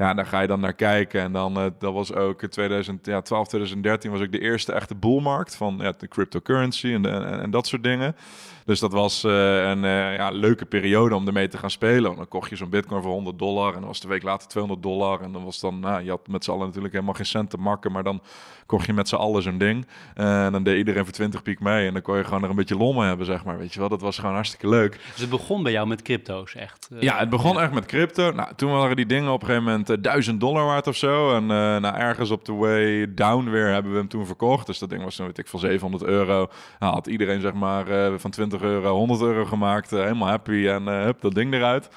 Ja, 0.00 0.14
daar 0.14 0.26
ga 0.26 0.40
je 0.40 0.46
dan 0.46 0.60
naar 0.60 0.72
kijken. 0.72 1.20
En 1.20 1.32
dan, 1.32 1.58
uh, 1.58 1.66
dat 1.78 1.92
was 1.92 2.14
ook 2.14 2.42
in 2.42 2.48
2012, 2.48 3.48
2013 3.48 4.10
was 4.10 4.20
ook 4.20 4.32
de 4.32 4.40
eerste 4.40 4.72
echte 4.72 4.94
boelmarkt 4.94 5.54
van 5.56 5.78
ja, 5.80 5.92
de 5.98 6.08
cryptocurrency 6.08 6.92
en, 6.92 7.06
en, 7.06 7.40
en 7.40 7.50
dat 7.50 7.66
soort 7.66 7.82
dingen. 7.82 8.16
Dus 8.64 8.80
dat 8.80 8.92
was 8.92 9.24
uh, 9.24 9.68
een 9.68 9.84
uh, 9.84 10.16
ja, 10.16 10.30
leuke 10.30 10.64
periode 10.64 11.14
om 11.14 11.26
ermee 11.26 11.48
te 11.48 11.58
gaan 11.58 11.70
spelen. 11.70 12.02
Want 12.02 12.16
dan 12.16 12.28
kocht 12.28 12.50
je 12.50 12.56
zo'n 12.56 12.70
bitcoin 12.70 13.02
voor 13.02 13.12
100 13.12 13.38
dollar 13.38 13.74
en 13.74 13.78
dan 13.78 13.86
was 13.86 14.00
de 14.00 14.08
week 14.08 14.22
later 14.22 14.48
200 14.48 14.82
dollar. 14.82 15.20
En 15.20 15.32
dan 15.32 15.44
was 15.44 15.60
dan, 15.60 15.80
nou, 15.80 16.02
je 16.02 16.10
had 16.10 16.28
met 16.28 16.44
z'n 16.44 16.50
allen 16.50 16.66
natuurlijk 16.66 16.92
helemaal 16.92 17.14
geen 17.14 17.26
cent 17.26 17.50
te 17.50 17.56
makken, 17.56 17.92
maar 17.92 18.02
dan 18.02 18.22
kocht 18.66 18.86
je 18.86 18.92
met 18.92 19.08
z'n 19.08 19.14
allen 19.14 19.42
zo'n 19.42 19.58
ding. 19.58 19.86
en 20.14 20.52
dan 20.52 20.62
deed 20.62 20.76
iedereen 20.76 21.04
voor 21.04 21.12
20 21.12 21.42
piek 21.42 21.60
mee 21.60 21.86
en 21.86 21.92
dan 21.92 22.02
kon 22.02 22.16
je 22.16 22.24
gewoon 22.24 22.42
er 22.42 22.50
een 22.50 22.56
beetje 22.56 22.76
lommen 22.76 23.06
hebben, 23.06 23.26
zeg 23.26 23.44
maar. 23.44 23.58
Weet 23.58 23.72
je 23.72 23.80
wel, 23.80 23.88
dat 23.88 24.00
was 24.00 24.18
gewoon 24.18 24.34
hartstikke 24.34 24.68
leuk. 24.68 24.92
Dus 25.12 25.20
het 25.20 25.30
begon 25.30 25.62
bij 25.62 25.72
jou 25.72 25.86
met 25.86 26.02
crypto's, 26.02 26.54
echt? 26.54 26.88
ja, 27.00 27.18
het 27.18 27.30
begon 27.30 27.56
ja. 27.56 27.62
echt 27.62 27.72
met 27.72 27.86
crypto. 27.86 28.32
Nou, 28.32 28.54
toen 28.56 28.70
waren 28.70 28.96
die 28.96 29.06
dingen 29.06 29.32
op 29.32 29.40
een 29.40 29.46
gegeven 29.46 29.70
moment 29.70 30.02
1000 30.02 30.40
dollar 30.40 30.64
waard 30.64 30.86
of 30.86 30.96
zo. 30.96 31.34
En 31.34 31.46
nou, 31.46 31.96
ergens 31.96 32.30
op 32.30 32.44
de 32.44 32.52
way 32.52 33.14
down 33.14 33.50
weer 33.50 33.72
hebben 33.72 33.92
we 33.92 33.98
hem 33.98 34.08
toen 34.08 34.26
verkocht. 34.26 34.66
Dus 34.66 34.78
dat 34.78 34.90
ding 34.90 35.04
was, 35.04 35.16
weet 35.16 35.38
ik, 35.38 35.46
van 35.46 35.60
700 35.60 36.02
euro. 36.04 36.48
Nou, 36.78 36.94
had 36.94 37.06
iedereen 37.06 37.40
zeg 37.40 37.52
maar 37.52 37.86
van 38.18 38.30
20 38.30 38.59
euro 38.62 38.96
100 38.96 39.20
euro 39.20 39.44
gemaakt. 39.44 39.90
helemaal 39.90 40.28
happy 40.28 40.66
en 40.68 40.86
hup, 40.86 41.20
dat 41.20 41.34
ding 41.34 41.54
eruit. 41.54 41.88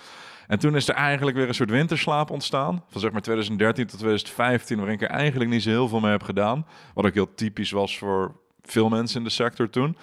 En 0.48 0.60
toen 0.60 0.75
is 0.75 0.89
er 0.89 0.96
eigenlijk 0.96 1.38
weer 1.38 1.48
een 1.48 1.53
soort 1.53 1.70
winterslaap 1.70 2.29
ontstaan. 2.29 2.84
Van 2.89 3.01
zeg 3.01 3.12
maar 3.12 3.22
2013 3.22 3.86
tot 3.86 4.00
2015, 4.00 4.77
waarin 4.77 4.96
ik 4.96 5.01
er 5.01 5.10
eigenlijk 5.10 5.50
niet 5.50 5.63
zo 5.63 5.70
heel 5.70 5.88
veel 5.88 6.00
mee 6.00 6.12
heb 6.12 6.24
gedaan. 6.24 6.65
Wat 6.93 7.05
ook 7.05 7.13
heel 7.13 7.34
typisch 7.36 7.72
was 7.72 7.98
voor 7.98 8.36
veel 8.62 8.89
mensen 8.89 9.17
in 9.17 9.24
de 9.24 9.29
sector 9.29 9.70
toen. 9.70 9.98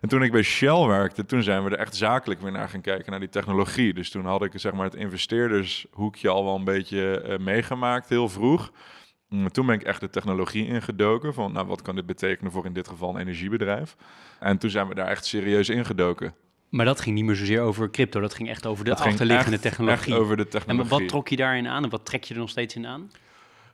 En 0.00 0.08
toen 0.08 0.22
ik 0.22 0.32
bij 0.32 0.42
Shell 0.42 0.86
werkte, 0.86 1.26
toen 1.26 1.42
zijn 1.42 1.64
we 1.64 1.70
er 1.70 1.78
echt 1.78 1.96
zakelijk 1.96 2.40
weer 2.40 2.52
naar 2.52 2.68
gaan 2.68 2.80
kijken, 2.80 3.10
naar 3.10 3.20
die 3.20 3.28
technologie. 3.28 3.94
Dus 3.94 4.10
toen 4.10 4.24
had 4.24 4.44
ik 4.44 4.52
zeg 4.54 4.72
maar 4.72 4.84
het 4.84 4.94
investeerdershoekje 4.94 6.28
al 6.28 6.44
wel 6.44 6.54
een 6.54 6.64
beetje 6.64 7.24
uh, 7.28 7.38
meegemaakt, 7.38 8.08
heel 8.08 8.28
vroeg. 8.28 8.70
Toen 9.50 9.66
ben 9.66 9.74
ik 9.74 9.82
echt 9.82 10.00
de 10.00 10.10
technologie 10.10 10.66
ingedoken 10.66 11.34
van, 11.34 11.52
nou, 11.52 11.66
wat 11.66 11.82
kan 11.82 11.94
dit 11.94 12.06
betekenen 12.06 12.52
voor 12.52 12.66
in 12.66 12.72
dit 12.72 12.88
geval 12.88 13.14
een 13.14 13.20
energiebedrijf? 13.20 13.96
En 14.40 14.58
toen 14.58 14.70
zijn 14.70 14.88
we 14.88 14.94
daar 14.94 15.08
echt 15.08 15.24
serieus 15.24 15.68
ingedoken. 15.68 16.34
Maar 16.68 16.84
dat 16.84 17.00
ging 17.00 17.14
niet 17.14 17.24
meer 17.24 17.36
zozeer 17.36 17.60
over 17.60 17.90
crypto, 17.90 18.20
dat 18.20 18.34
ging 18.34 18.48
echt 18.48 18.66
over 18.66 18.84
de 18.84 18.96
achterliggende 18.96 19.58
technologie. 19.58 20.12
Echt 20.12 20.22
over 20.22 20.36
de 20.36 20.48
technologie. 20.48 20.92
En 20.92 20.98
wat 20.98 21.08
trok 21.08 21.28
je 21.28 21.36
daarin 21.36 21.68
aan 21.68 21.84
en 21.84 21.90
wat 21.90 22.06
trek 22.06 22.24
je 22.24 22.34
er 22.34 22.40
nog 22.40 22.50
steeds 22.50 22.74
in 22.74 22.86
aan? 22.86 23.10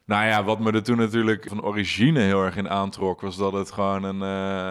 Nou 0.07 0.27
ja, 0.27 0.45
wat 0.45 0.61
me 0.61 0.73
er 0.73 0.83
toen 0.83 0.97
natuurlijk 0.97 1.47
van 1.49 1.63
origine 1.63 2.21
heel 2.21 2.45
erg 2.45 2.57
in 2.57 2.69
aantrok, 2.69 3.21
was 3.21 3.37
dat 3.37 3.53
het 3.53 3.71
gewoon 3.71 4.03
een 4.03 4.21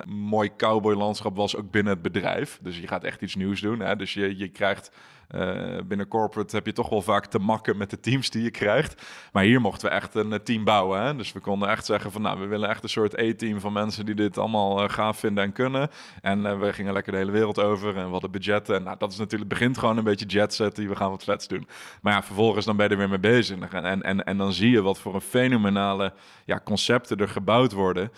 uh, 0.05 0.15
mooi 0.15 0.51
cowboylandschap 0.57 1.35
was, 1.35 1.55
ook 1.55 1.71
binnen 1.71 1.93
het 1.93 2.01
bedrijf. 2.01 2.59
Dus 2.61 2.79
je 2.79 2.87
gaat 2.87 3.03
echt 3.03 3.21
iets 3.21 3.35
nieuws 3.35 3.61
doen. 3.61 3.79
Hè? 3.79 3.95
Dus 3.95 4.13
je, 4.13 4.37
je 4.37 4.47
krijgt 4.47 4.91
uh, 5.31 5.77
binnen 5.85 6.07
corporate 6.07 6.55
heb 6.55 6.65
je 6.65 6.73
toch 6.73 6.89
wel 6.89 7.01
vaak 7.01 7.25
te 7.25 7.39
makken 7.39 7.77
met 7.77 7.89
de 7.89 7.99
teams 7.99 8.29
die 8.29 8.43
je 8.43 8.51
krijgt. 8.51 9.01
Maar 9.31 9.43
hier 9.43 9.61
mochten 9.61 9.89
we 9.89 9.95
echt 9.95 10.15
een 10.15 10.43
team 10.43 10.63
bouwen. 10.63 11.01
Hè? 11.01 11.15
Dus 11.15 11.33
we 11.33 11.39
konden 11.39 11.69
echt 11.69 11.85
zeggen 11.85 12.11
van 12.11 12.21
nou, 12.21 12.39
we 12.39 12.45
willen 12.45 12.69
echt 12.69 12.83
een 12.83 12.89
soort 12.89 13.17
E-team 13.17 13.59
van 13.59 13.73
mensen 13.73 14.05
die 14.05 14.15
dit 14.15 14.37
allemaal 14.37 14.83
uh, 14.83 14.89
gaaf 14.89 15.19
vinden 15.19 15.43
en 15.43 15.51
kunnen. 15.51 15.89
En 16.21 16.59
we 16.59 16.73
gingen 16.73 16.93
lekker 16.93 17.11
de 17.11 17.17
hele 17.17 17.31
wereld 17.31 17.59
over 17.59 17.97
en 17.97 18.05
we 18.05 18.11
hadden 18.11 18.31
budgetten. 18.31 18.75
En 18.75 18.83
nou, 18.83 18.97
dat 18.97 19.11
is 19.11 19.17
natuurlijk, 19.17 19.49
begint 19.49 19.77
gewoon 19.77 19.97
een 19.97 20.03
beetje 20.03 20.25
jet 20.25 20.69
die 20.73 20.89
we 20.89 20.95
gaan 20.95 21.09
wat 21.09 21.23
vets 21.23 21.47
doen. 21.47 21.67
Maar 22.01 22.13
ja, 22.13 22.23
vervolgens 22.23 22.65
dan 22.65 22.75
ben 22.75 22.85
je 22.85 22.91
er 22.91 22.97
weer 22.97 23.09
mee 23.09 23.19
bezig. 23.19 23.57
En, 23.71 23.85
en, 23.85 24.01
en, 24.01 24.23
en 24.23 24.37
dan 24.37 24.53
zie 24.53 24.71
je 24.71 24.81
wat 24.81 24.99
voor 24.99 25.15
een 25.15 25.21
fenomenale 25.21 26.13
ja, 26.45 26.61
concepten 26.63 27.17
er 27.17 27.29
gebouwd 27.29 27.71
worden. 27.71 28.11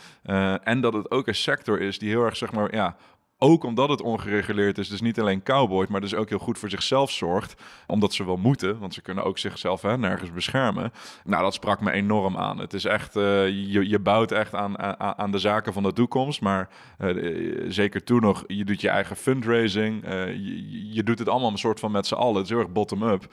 en 0.64 0.82
dat 0.82 0.94
het 0.94 1.12
ook 1.12 1.28
een 1.28 1.36
sector 1.36 1.82
is 1.82 2.00
die 2.00 2.10
heel 2.10 2.24
erg, 2.24 2.38
zeg 2.38 2.52
maar, 2.52 2.76
ja, 2.76 2.96
ook 3.38 3.64
omdat 3.64 3.90
het 3.90 4.02
ongereguleerd 4.02 4.78
is, 4.78 4.90
dus 4.90 5.02
niet 5.02 5.20
alleen 5.20 5.44
cowboys, 5.44 5.88
maar 5.88 6.02
dus 6.02 6.16
ook 6.16 6.30
heel 6.30 6.40
goed 6.40 6.58
voor 6.58 6.70
zichzelf 6.70 7.12
zorgt. 7.12 7.62
Omdat 7.88 8.14
ze 8.14 8.26
wel 8.26 8.38
moeten, 8.38 8.80
want 8.80 8.94
ze 8.94 9.02
kunnen 9.02 9.24
ook 9.24 9.38
zichzelf 9.38 9.82
hè, 9.82 9.98
nergens 9.98 10.32
beschermen. 10.32 10.92
Nou, 11.24 11.44
dat 11.44 11.54
sprak 11.54 11.82
me 11.82 11.92
enorm 11.92 12.38
aan. 12.38 12.58
Het 12.60 12.74
is 12.74 12.86
echt, 12.86 13.16
uh, 13.16 13.24
je, 13.48 13.90
je 13.90 14.00
bouwt 14.00 14.32
echt 14.32 14.54
aan, 14.54 14.80
aan, 15.18 15.32
de 15.32 15.40
zaken 15.40 15.74
van 15.74 15.84
de 15.84 15.94
toekomst. 15.94 16.42
Maar 16.42 16.70
uh, 17.00 17.66
zeker 17.68 18.04
toen 18.04 18.22
nog, 18.22 18.44
je 18.48 18.66
doet 18.66 18.82
je 18.82 18.90
eigen 18.90 19.16
fundraising. 19.16 20.04
Je, 20.06 20.94
je, 20.94 21.04
doet 21.04 21.20
het 21.20 21.30
allemaal 21.30 21.52
een 21.52 21.58
soort 21.58 21.80
van 21.80 21.92
met 21.92 22.08
z'n 22.08 22.14
allen. 22.14 22.36
Het 22.36 22.44
is 22.44 22.50
heel 22.50 22.60
erg 22.60 22.72
bottom-up. 22.72 23.28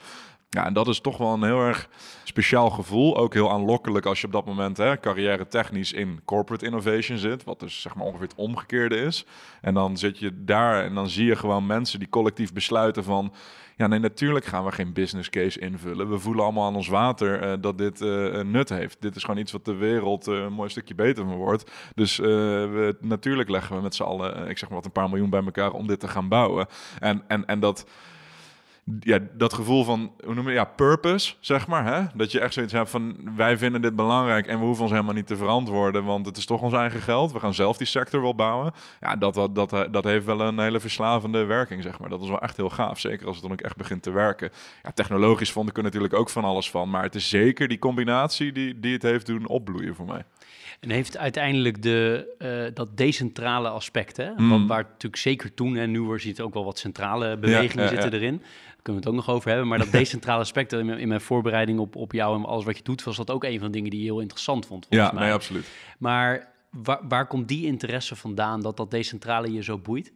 Ja, 0.53 0.65
en 0.65 0.73
dat 0.73 0.87
is 0.87 0.99
toch 0.99 1.17
wel 1.17 1.33
een 1.33 1.43
heel 1.43 1.59
erg 1.59 1.89
speciaal 2.23 2.69
gevoel. 2.69 3.17
Ook 3.17 3.33
heel 3.33 3.51
aanlokkelijk 3.51 4.05
als 4.05 4.21
je 4.21 4.25
op 4.25 4.33
dat 4.33 4.45
moment 4.45 4.77
hè, 4.77 4.99
carrière 4.99 5.47
technisch 5.47 5.93
in 5.93 6.21
corporate 6.25 6.65
innovation 6.65 7.17
zit. 7.17 7.43
Wat 7.43 7.59
dus 7.59 7.81
zeg 7.81 7.95
maar 7.95 8.05
ongeveer 8.05 8.27
het 8.27 8.35
omgekeerde 8.35 8.95
is. 8.95 9.25
En 9.61 9.73
dan 9.73 9.97
zit 9.97 10.19
je 10.19 10.43
daar 10.43 10.83
en 10.83 10.93
dan 10.93 11.09
zie 11.09 11.25
je 11.25 11.35
gewoon 11.35 11.65
mensen 11.65 11.99
die 11.99 12.09
collectief 12.09 12.53
besluiten 12.53 13.03
van... 13.03 13.33
Ja, 13.75 13.87
nee, 13.87 13.99
natuurlijk 13.99 14.45
gaan 14.45 14.65
we 14.65 14.71
geen 14.71 14.93
business 14.93 15.29
case 15.29 15.59
invullen. 15.59 16.09
We 16.09 16.19
voelen 16.19 16.43
allemaal 16.43 16.65
aan 16.65 16.75
ons 16.75 16.87
water 16.87 17.43
uh, 17.43 17.53
dat 17.61 17.77
dit 17.77 17.99
een 18.01 18.51
nut 18.51 18.69
heeft. 18.69 19.01
Dit 19.01 19.15
is 19.15 19.23
gewoon 19.23 19.39
iets 19.39 19.51
wat 19.51 19.65
de 19.65 19.75
wereld 19.75 20.27
uh, 20.27 20.35
een 20.35 20.53
mooi 20.53 20.69
stukje 20.69 20.95
beter 20.95 21.25
van 21.25 21.35
wordt. 21.35 21.71
Dus 21.95 22.17
we, 22.17 22.95
natuurlijk 22.99 23.49
leggen 23.49 23.75
we 23.75 23.81
met 23.81 23.95
z'n 23.95 24.03
allen, 24.03 24.49
ik 24.49 24.57
zeg 24.57 24.69
maar 24.69 24.77
wat, 24.77 24.85
een 24.85 24.91
paar 24.91 25.09
miljoen 25.09 25.29
bij 25.29 25.43
elkaar 25.43 25.71
om 25.71 25.87
dit 25.87 25.99
te 25.99 26.07
gaan 26.07 26.27
bouwen. 26.27 26.67
En, 26.99 27.23
en, 27.27 27.45
en 27.45 27.59
dat 27.59 27.85
ja, 28.99 29.19
dat 29.33 29.53
gevoel 29.53 29.83
van, 29.83 30.11
hoe 30.25 30.33
noem 30.33 30.47
je 30.47 30.53
ja, 30.53 30.63
purpose, 30.63 31.33
zeg 31.39 31.67
maar. 31.67 31.85
Hè? 31.85 32.03
Dat 32.15 32.31
je 32.31 32.39
echt 32.39 32.53
zoiets 32.53 32.73
hebt 32.73 32.89
van, 32.89 33.15
wij 33.35 33.57
vinden 33.57 33.81
dit 33.81 33.95
belangrijk 33.95 34.47
en 34.47 34.59
we 34.59 34.65
hoeven 34.65 34.83
ons 34.83 34.91
helemaal 34.91 35.13
niet 35.13 35.27
te 35.27 35.35
verantwoorden, 35.35 36.03
want 36.03 36.25
het 36.25 36.37
is 36.37 36.45
toch 36.45 36.61
ons 36.61 36.73
eigen 36.73 37.01
geld. 37.01 37.31
We 37.31 37.39
gaan 37.39 37.53
zelf 37.53 37.77
die 37.77 37.87
sector 37.87 38.21
wel 38.21 38.35
bouwen. 38.35 38.73
Ja, 38.99 39.15
dat, 39.15 39.33
dat, 39.33 39.55
dat, 39.55 39.93
dat 39.93 40.03
heeft 40.03 40.25
wel 40.25 40.41
een 40.41 40.59
hele 40.59 40.79
verslavende 40.79 41.43
werking, 41.43 41.83
zeg 41.83 41.99
maar. 41.99 42.09
Dat 42.09 42.21
is 42.21 42.29
wel 42.29 42.41
echt 42.41 42.57
heel 42.57 42.69
gaaf, 42.69 42.99
zeker 42.99 43.27
als 43.27 43.35
het 43.35 43.43
dan 43.43 43.53
ook 43.53 43.61
echt 43.61 43.75
begint 43.75 44.03
te 44.03 44.11
werken. 44.11 44.51
Ja, 44.83 44.91
technologisch 44.91 45.51
vond 45.51 45.69
ik 45.69 45.77
er 45.77 45.83
natuurlijk 45.83 46.13
ook 46.13 46.29
van 46.29 46.43
alles 46.43 46.69
van, 46.69 46.89
maar 46.89 47.03
het 47.03 47.15
is 47.15 47.29
zeker 47.29 47.67
die 47.67 47.79
combinatie 47.79 48.51
die, 48.51 48.79
die 48.79 48.93
het 48.93 49.03
heeft 49.03 49.25
doen 49.25 49.47
opbloeien 49.47 49.95
voor 49.95 50.05
mij. 50.05 50.25
En 50.79 50.89
heeft 50.89 51.17
uiteindelijk 51.17 51.81
de, 51.81 52.33
uh, 52.39 52.75
dat 52.75 52.97
decentrale 52.97 53.69
aspect, 53.69 54.17
hè, 54.17 54.31
mm. 54.37 54.67
waar 54.67 54.83
natuurlijk 54.83 55.21
zeker 55.21 55.53
toen 55.53 55.75
en 55.75 55.91
nu 55.91 56.01
wordt 56.01 56.21
ziet 56.21 56.41
ook 56.41 56.53
wel 56.53 56.65
wat 56.65 56.79
centrale 56.79 57.37
bewegingen 57.37 57.89
zitten 57.89 58.13
erin 58.13 58.41
kunnen 58.83 59.01
we 59.01 59.09
het 59.09 59.17
ook 59.17 59.25
nog 59.25 59.35
over 59.35 59.49
hebben. 59.49 59.67
Maar 59.67 59.77
dat 59.77 59.91
decentrale 60.01 60.39
aspect 60.39 60.73
in 60.73 60.85
mijn, 60.85 60.99
in 60.99 61.07
mijn 61.07 61.21
voorbereiding 61.21 61.79
op, 61.79 61.95
op 61.95 62.11
jou 62.11 62.37
en 62.37 62.45
alles 62.45 62.65
wat 62.65 62.77
je 62.77 62.83
doet, 62.83 63.03
was 63.03 63.17
dat 63.17 63.31
ook 63.31 63.43
een 63.43 63.59
van 63.59 63.67
de 63.67 63.73
dingen 63.73 63.89
die 63.89 63.99
je 63.99 64.05
heel 64.05 64.19
interessant 64.19 64.65
vond. 64.65 64.85
Ja, 64.89 65.11
mij. 65.11 65.23
nee, 65.23 65.33
absoluut. 65.33 65.67
Maar 65.97 66.47
waar, 66.69 66.99
waar 67.07 67.27
komt 67.27 67.47
die 67.47 67.65
interesse 67.65 68.15
vandaan 68.15 68.61
dat 68.61 68.77
dat 68.77 68.91
decentrale 68.91 69.53
je 69.53 69.63
zo 69.63 69.77
boeit? 69.77 70.11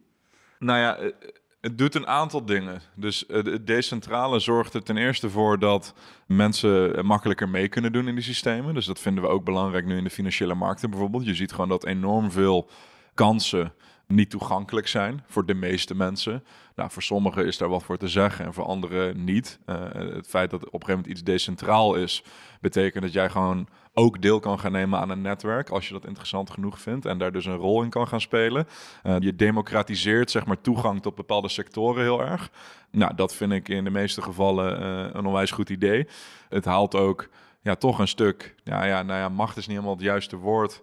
Nou 0.58 0.78
ja, 0.78 0.96
eh, 0.96 1.12
het 1.60 1.78
doet 1.78 1.94
een 1.94 2.06
aantal 2.06 2.44
dingen. 2.44 2.80
Dus 2.94 3.26
eh, 3.26 3.44
het 3.44 3.66
decentrale 3.66 4.38
zorgt 4.38 4.74
er 4.74 4.82
ten 4.82 4.96
eerste 4.96 5.30
voor 5.30 5.58
dat 5.58 5.94
mensen 6.26 7.06
makkelijker 7.06 7.48
mee 7.48 7.68
kunnen 7.68 7.92
doen 7.92 8.08
in 8.08 8.14
die 8.14 8.24
systemen. 8.24 8.74
Dus 8.74 8.86
dat 8.86 9.00
vinden 9.00 9.22
we 9.22 9.30
ook 9.30 9.44
belangrijk 9.44 9.86
nu 9.86 9.96
in 9.96 10.04
de 10.04 10.10
financiële 10.10 10.54
markten 10.54 10.90
bijvoorbeeld. 10.90 11.26
Je 11.26 11.34
ziet 11.34 11.52
gewoon 11.52 11.68
dat 11.68 11.84
enorm 11.84 12.30
veel 12.30 12.70
kansen 13.14 13.72
niet 14.06 14.30
toegankelijk 14.30 14.88
zijn 14.88 15.24
voor 15.26 15.46
de 15.46 15.54
meeste 15.54 15.94
mensen. 15.94 16.44
Nou, 16.74 16.90
voor 16.90 17.02
sommigen 17.02 17.46
is 17.46 17.58
daar 17.58 17.68
wat 17.68 17.82
voor 17.82 17.96
te 17.96 18.08
zeggen 18.08 18.44
en 18.44 18.54
voor 18.54 18.64
anderen 18.64 19.24
niet. 19.24 19.58
Uh, 19.66 19.92
het 19.92 20.26
feit 20.26 20.50
dat 20.50 20.60
op 20.60 20.64
een 20.64 20.80
gegeven 20.80 20.94
moment 20.94 21.12
iets 21.12 21.22
decentraal 21.22 21.94
is, 21.94 22.24
betekent 22.60 23.02
dat 23.02 23.12
jij 23.12 23.30
gewoon 23.30 23.68
ook 23.98 24.22
deel 24.22 24.40
kan 24.40 24.58
gaan 24.58 24.72
nemen 24.72 24.98
aan 24.98 25.10
een 25.10 25.20
netwerk 25.20 25.68
als 25.68 25.86
je 25.86 25.92
dat 25.92 26.06
interessant 26.06 26.50
genoeg 26.50 26.80
vindt 26.80 27.06
en 27.06 27.18
daar 27.18 27.32
dus 27.32 27.46
een 27.46 27.56
rol 27.56 27.82
in 27.82 27.90
kan 27.90 28.08
gaan 28.08 28.20
spelen. 28.20 28.66
Uh, 29.04 29.16
je 29.18 29.36
democratiseert 29.36 30.30
zeg 30.30 30.46
maar 30.46 30.60
toegang 30.60 31.02
tot 31.02 31.14
bepaalde 31.14 31.48
sectoren 31.48 32.02
heel 32.02 32.22
erg. 32.22 32.50
Nou, 32.90 33.14
dat 33.14 33.34
vind 33.34 33.52
ik 33.52 33.68
in 33.68 33.84
de 33.84 33.90
meeste 33.90 34.22
gevallen 34.22 34.82
uh, 34.82 35.14
een 35.14 35.26
onwijs 35.26 35.50
goed 35.50 35.70
idee. 35.70 36.06
Het 36.48 36.64
haalt 36.64 36.94
ook 36.94 37.28
ja, 37.62 37.74
toch 37.74 37.98
een 37.98 38.08
stuk, 38.08 38.54
ja, 38.64 38.84
ja, 38.84 39.02
nou 39.02 39.18
ja, 39.20 39.28
macht 39.28 39.56
is 39.56 39.66
niet 39.66 39.76
helemaal 39.76 39.96
het 39.96 40.04
juiste 40.04 40.36
woord. 40.36 40.82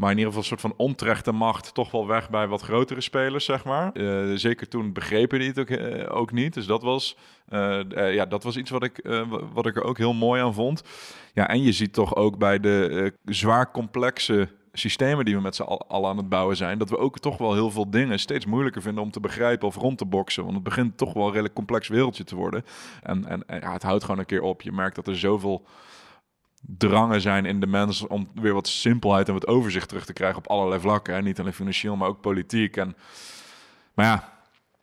Maar 0.00 0.10
in 0.10 0.18
ieder 0.18 0.32
geval 0.32 0.50
een 0.50 0.58
soort 0.58 0.74
van 0.74 0.86
onterechte 0.86 1.32
macht 1.32 1.74
toch 1.74 1.90
wel 1.90 2.06
weg 2.06 2.30
bij 2.30 2.48
wat 2.48 2.62
grotere 2.62 3.00
spelers, 3.00 3.44
zeg 3.44 3.64
maar. 3.64 3.90
Uh, 3.94 4.36
zeker 4.36 4.68
toen 4.68 4.92
begrepen 4.92 5.38
die 5.38 5.48
het 5.48 5.58
ook, 5.58 5.70
uh, 5.70 6.16
ook 6.16 6.32
niet. 6.32 6.54
Dus 6.54 6.66
dat 6.66 6.82
was, 6.82 7.16
uh, 7.48 7.80
ja, 8.14 8.26
dat 8.26 8.42
was 8.42 8.56
iets 8.56 8.70
wat 8.70 8.84
ik, 8.84 9.06
wat 9.52 9.66
ik 9.66 9.76
er 9.76 9.84
ook 9.84 9.98
heel 9.98 10.12
mooi 10.12 10.42
aan 10.42 10.54
vond. 10.54 10.82
Ja, 11.34 11.48
en 11.48 11.62
je 11.62 11.72
ziet 11.72 11.92
toch 11.92 12.16
ook 12.16 12.38
bij 12.38 12.60
de 12.60 13.12
zwaar 13.24 13.70
complexe 13.70 14.48
systemen 14.72 15.24
die 15.24 15.34
we 15.34 15.40
met 15.40 15.54
z'n 15.54 15.62
allen 15.62 16.10
aan 16.10 16.16
het 16.16 16.28
bouwen 16.28 16.56
zijn, 16.56 16.78
dat 16.78 16.90
we 16.90 16.98
ook 16.98 17.18
toch 17.18 17.38
wel 17.38 17.54
heel 17.54 17.70
veel 17.70 17.90
dingen 17.90 18.18
steeds 18.18 18.46
moeilijker 18.46 18.82
vinden 18.82 19.02
om 19.02 19.10
te 19.10 19.20
begrijpen 19.20 19.68
of 19.68 19.76
rond 19.76 19.98
te 19.98 20.06
boksen. 20.06 20.42
Want 20.42 20.54
het 20.54 20.64
begint 20.64 20.96
toch 20.96 21.12
wel 21.12 21.22
een 21.22 21.30
redelijk 21.30 21.54
complex 21.54 21.88
wereldje 21.88 22.24
te 22.24 22.36
worden. 22.36 22.64
En, 23.02 23.26
en, 23.26 23.42
en 23.46 23.60
ja, 23.60 23.72
het 23.72 23.82
houdt 23.82 24.04
gewoon 24.04 24.18
een 24.18 24.26
keer 24.26 24.42
op. 24.42 24.62
Je 24.62 24.72
merkt 24.72 24.96
dat 24.96 25.08
er 25.08 25.18
zoveel 25.18 25.64
drangen 26.60 27.20
zijn 27.20 27.44
in 27.44 27.60
de 27.60 27.66
mens 27.66 28.06
om 28.06 28.28
weer 28.34 28.54
wat 28.54 28.68
simpelheid 28.68 29.28
en 29.28 29.34
wat 29.34 29.46
overzicht 29.46 29.88
terug 29.88 30.04
te 30.04 30.12
krijgen 30.12 30.38
op 30.38 30.46
allerlei 30.46 30.80
vlakken. 30.80 31.14
Hè? 31.14 31.22
Niet 31.22 31.40
alleen 31.40 31.52
financieel, 31.52 31.96
maar 31.96 32.08
ook 32.08 32.20
politiek. 32.20 32.76
En, 32.76 32.96
maar 33.94 34.06
ja, 34.06 34.32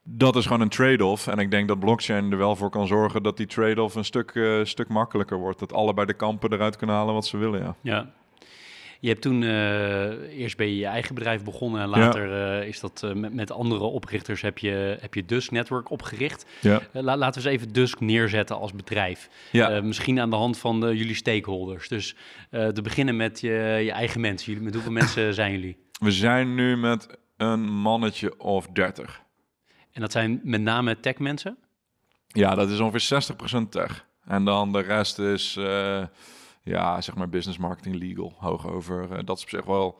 dat 0.04 0.36
is 0.36 0.46
gewoon 0.46 0.62
een 0.62 0.70
trade-off. 0.70 1.28
En 1.28 1.40
ik 1.40 1.52
denk 1.52 1.68
dat 1.68 1.80
blockchain 1.80 2.32
er 2.32 2.38
wel 2.38 2.56
voor 2.56 2.70
kan 2.70 2.88
zorgen 2.88 3.24
dat 3.24 3.38
die 3.38 3.46
trade-off 3.46 3.96
een 3.96 4.06
stuk, 4.06 4.36
uh, 4.36 4.66
stuk 4.66 4.88
makkelijker 4.88 5.38
wordt. 5.38 5.60
Dat 5.60 5.74
allebei 5.74 6.08
de 6.08 6.14
kampen 6.14 6.54
eruit 6.54 6.76
kunnen 6.76 6.96
halen 6.96 7.14
wat 7.14 7.26
ze 7.26 7.38
willen. 7.38 7.60
Ja. 7.62 7.76
ja. 7.82 8.10
Je 9.00 9.08
hebt 9.08 9.22
toen 9.22 9.42
uh, 9.42 10.40
eerst 10.40 10.58
bij 10.58 10.74
je 10.74 10.86
eigen 10.86 11.16
bedrijf 11.16 11.44
begonnen 11.44 11.82
en 11.82 11.88
later 11.88 12.60
uh, 12.62 12.68
is 12.68 12.80
dat 12.80 13.02
uh, 13.06 13.14
met, 13.14 13.34
met, 13.34 13.52
andere 13.52 13.84
oprichters 13.84 14.42
heb 14.42 14.58
je, 14.58 14.98
heb 15.00 15.14
je 15.14 15.26
Dusk 15.26 15.52
Network 15.52 15.92
opgericht. 15.92 16.46
Ja. 16.62 16.82
laten 16.92 17.42
we 17.42 17.50
eens 17.50 17.62
even 17.62 17.74
Dusk 17.74 18.00
neerzetten 18.00 18.58
als 18.58 18.74
bedrijf. 18.74 19.30
Ja. 19.52 19.82
misschien 19.82 20.20
aan 20.20 20.30
de 20.30 20.36
hand 20.36 20.58
van 20.58 20.80
de, 20.80 20.98
jullie 20.98 21.16
stakeholders. 21.16 21.88
Dus 21.88 22.16
te 22.50 22.82
beginnen 22.84 23.16
met 23.16 23.40
je, 23.40 23.50
je 23.84 23.92
eigen 23.92 24.22
mensen. 24.22 24.48
Jullie, 24.48 24.64
met 24.64 24.74
hoeveel 24.74 24.92
mensen 25.04 25.34
zijn 25.34 25.52
jullie? 25.52 25.78
We 26.00 26.12
zijn 26.12 26.56
nu 26.56 26.78
met 26.78 27.08
een 27.38 27.74
mannetje 27.74 28.40
of 28.40 28.68
30. 28.68 29.22
En 29.92 30.02
dat 30.02 30.12
zijn 30.12 30.40
met 30.44 30.62
name 30.62 31.00
tech 31.00 31.18
mensen? 31.18 31.58
Ja, 32.28 32.56
dat 32.56 32.70
is 32.70 32.80
ongeveer 32.80 33.24
60% 33.66 33.70
tech. 33.70 34.06
En 34.26 34.46
dan 34.46 34.72
de 34.72 34.82
rest 34.82 35.20
is 35.20 35.58
ja, 36.68 37.02
zeg 37.02 37.16
maar 37.16 37.30
business 37.30 37.58
marketing 37.58 37.96
legal 37.96 38.34
hoog 38.38 38.68
over. 38.68 39.04
Uh, 39.12 39.18
dat 39.26 39.38
is 39.38 39.44
op 39.44 39.50
zich 39.50 39.66
wel 39.66 40.00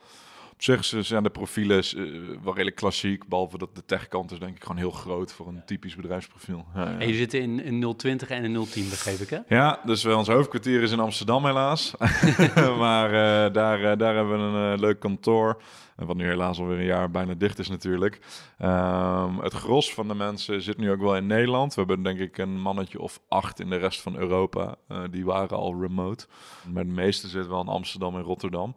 Op 0.58 0.64
zich 0.64 0.84
zijn 0.84 1.22
de 1.22 1.30
profielen 1.30 1.84
uh, 1.96 2.36
wel 2.42 2.52
redelijk 2.52 2.76
klassiek, 2.76 3.28
behalve 3.28 3.58
dat 3.58 3.74
de 3.74 3.84
techkant 3.84 4.30
is 4.30 4.38
denk 4.38 4.56
ik 4.56 4.62
gewoon 4.62 4.76
heel 4.76 4.90
groot 4.90 5.32
voor 5.32 5.48
een 5.48 5.62
typisch 5.66 5.96
bedrijfsprofiel. 5.96 6.66
Ja, 6.74 6.90
ja. 6.90 6.98
En 6.98 7.08
je 7.08 7.14
zit 7.14 7.34
in, 7.34 7.62
in 7.62 7.96
020 7.96 8.28
en 8.28 8.44
in 8.44 8.64
010, 8.64 8.88
begreep 8.88 9.18
ik 9.18 9.30
hè? 9.30 9.38
Ja, 9.48 9.80
dus 9.84 10.04
ons 10.04 10.28
hoofdkwartier 10.28 10.82
is 10.82 10.92
in 10.92 11.00
Amsterdam 11.00 11.44
helaas. 11.44 11.94
maar 12.78 13.08
uh, 13.08 13.54
daar, 13.54 13.80
uh, 13.80 13.96
daar 13.96 14.14
hebben 14.14 14.52
we 14.52 14.58
een 14.58 14.80
leuk 14.80 15.00
kantoor. 15.00 15.62
Wat 15.96 16.16
nu 16.16 16.26
helaas 16.26 16.58
alweer 16.58 16.78
een 16.78 16.84
jaar 16.84 17.10
bijna 17.10 17.34
dicht 17.34 17.58
is 17.58 17.68
natuurlijk. 17.68 18.18
Um, 18.62 19.38
het 19.38 19.52
gros 19.52 19.94
van 19.94 20.08
de 20.08 20.14
mensen 20.14 20.62
zit 20.62 20.78
nu 20.78 20.90
ook 20.90 21.00
wel 21.00 21.16
in 21.16 21.26
Nederland. 21.26 21.74
We 21.74 21.80
hebben 21.80 22.02
denk 22.02 22.18
ik 22.18 22.38
een 22.38 22.60
mannetje 22.60 23.00
of 23.00 23.20
acht 23.28 23.60
in 23.60 23.70
de 23.70 23.76
rest 23.76 24.00
van 24.00 24.16
Europa. 24.16 24.74
die 25.10 25.24
waren 25.24 25.56
al 25.56 25.80
remote. 25.80 26.26
Maar 26.72 26.84
de 26.84 26.92
meeste 26.92 27.28
zitten 27.28 27.50
wel 27.50 27.60
in 27.60 27.68
Amsterdam 27.68 28.16
en 28.16 28.22
Rotterdam. 28.22 28.76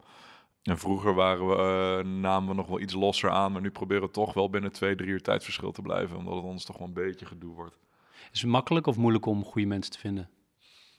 En 0.63 0.77
vroeger 0.77 1.13
waren 1.13 1.47
we, 1.47 1.55
uh, 2.03 2.11
namen 2.11 2.49
we 2.49 2.55
nog 2.55 2.67
wel 2.67 2.79
iets 2.79 2.93
losser 2.93 3.29
aan, 3.29 3.51
maar 3.51 3.61
nu 3.61 3.71
proberen 3.71 4.03
we 4.03 4.11
toch 4.11 4.33
wel 4.33 4.49
binnen 4.49 4.71
twee, 4.71 4.95
drie 4.95 5.09
uur 5.09 5.21
tijdsverschil 5.21 5.71
te 5.71 5.81
blijven, 5.81 6.17
omdat 6.17 6.33
het 6.33 6.43
ons 6.43 6.65
toch 6.65 6.77
wel 6.77 6.87
een 6.87 6.93
beetje 6.93 7.25
gedoe 7.25 7.53
wordt. 7.53 7.79
Is 8.31 8.41
het 8.41 8.49
makkelijk 8.49 8.87
of 8.87 8.97
moeilijk 8.97 9.25
om 9.25 9.43
goede 9.43 9.67
mensen 9.67 9.91
te 9.91 9.99
vinden? 9.99 10.29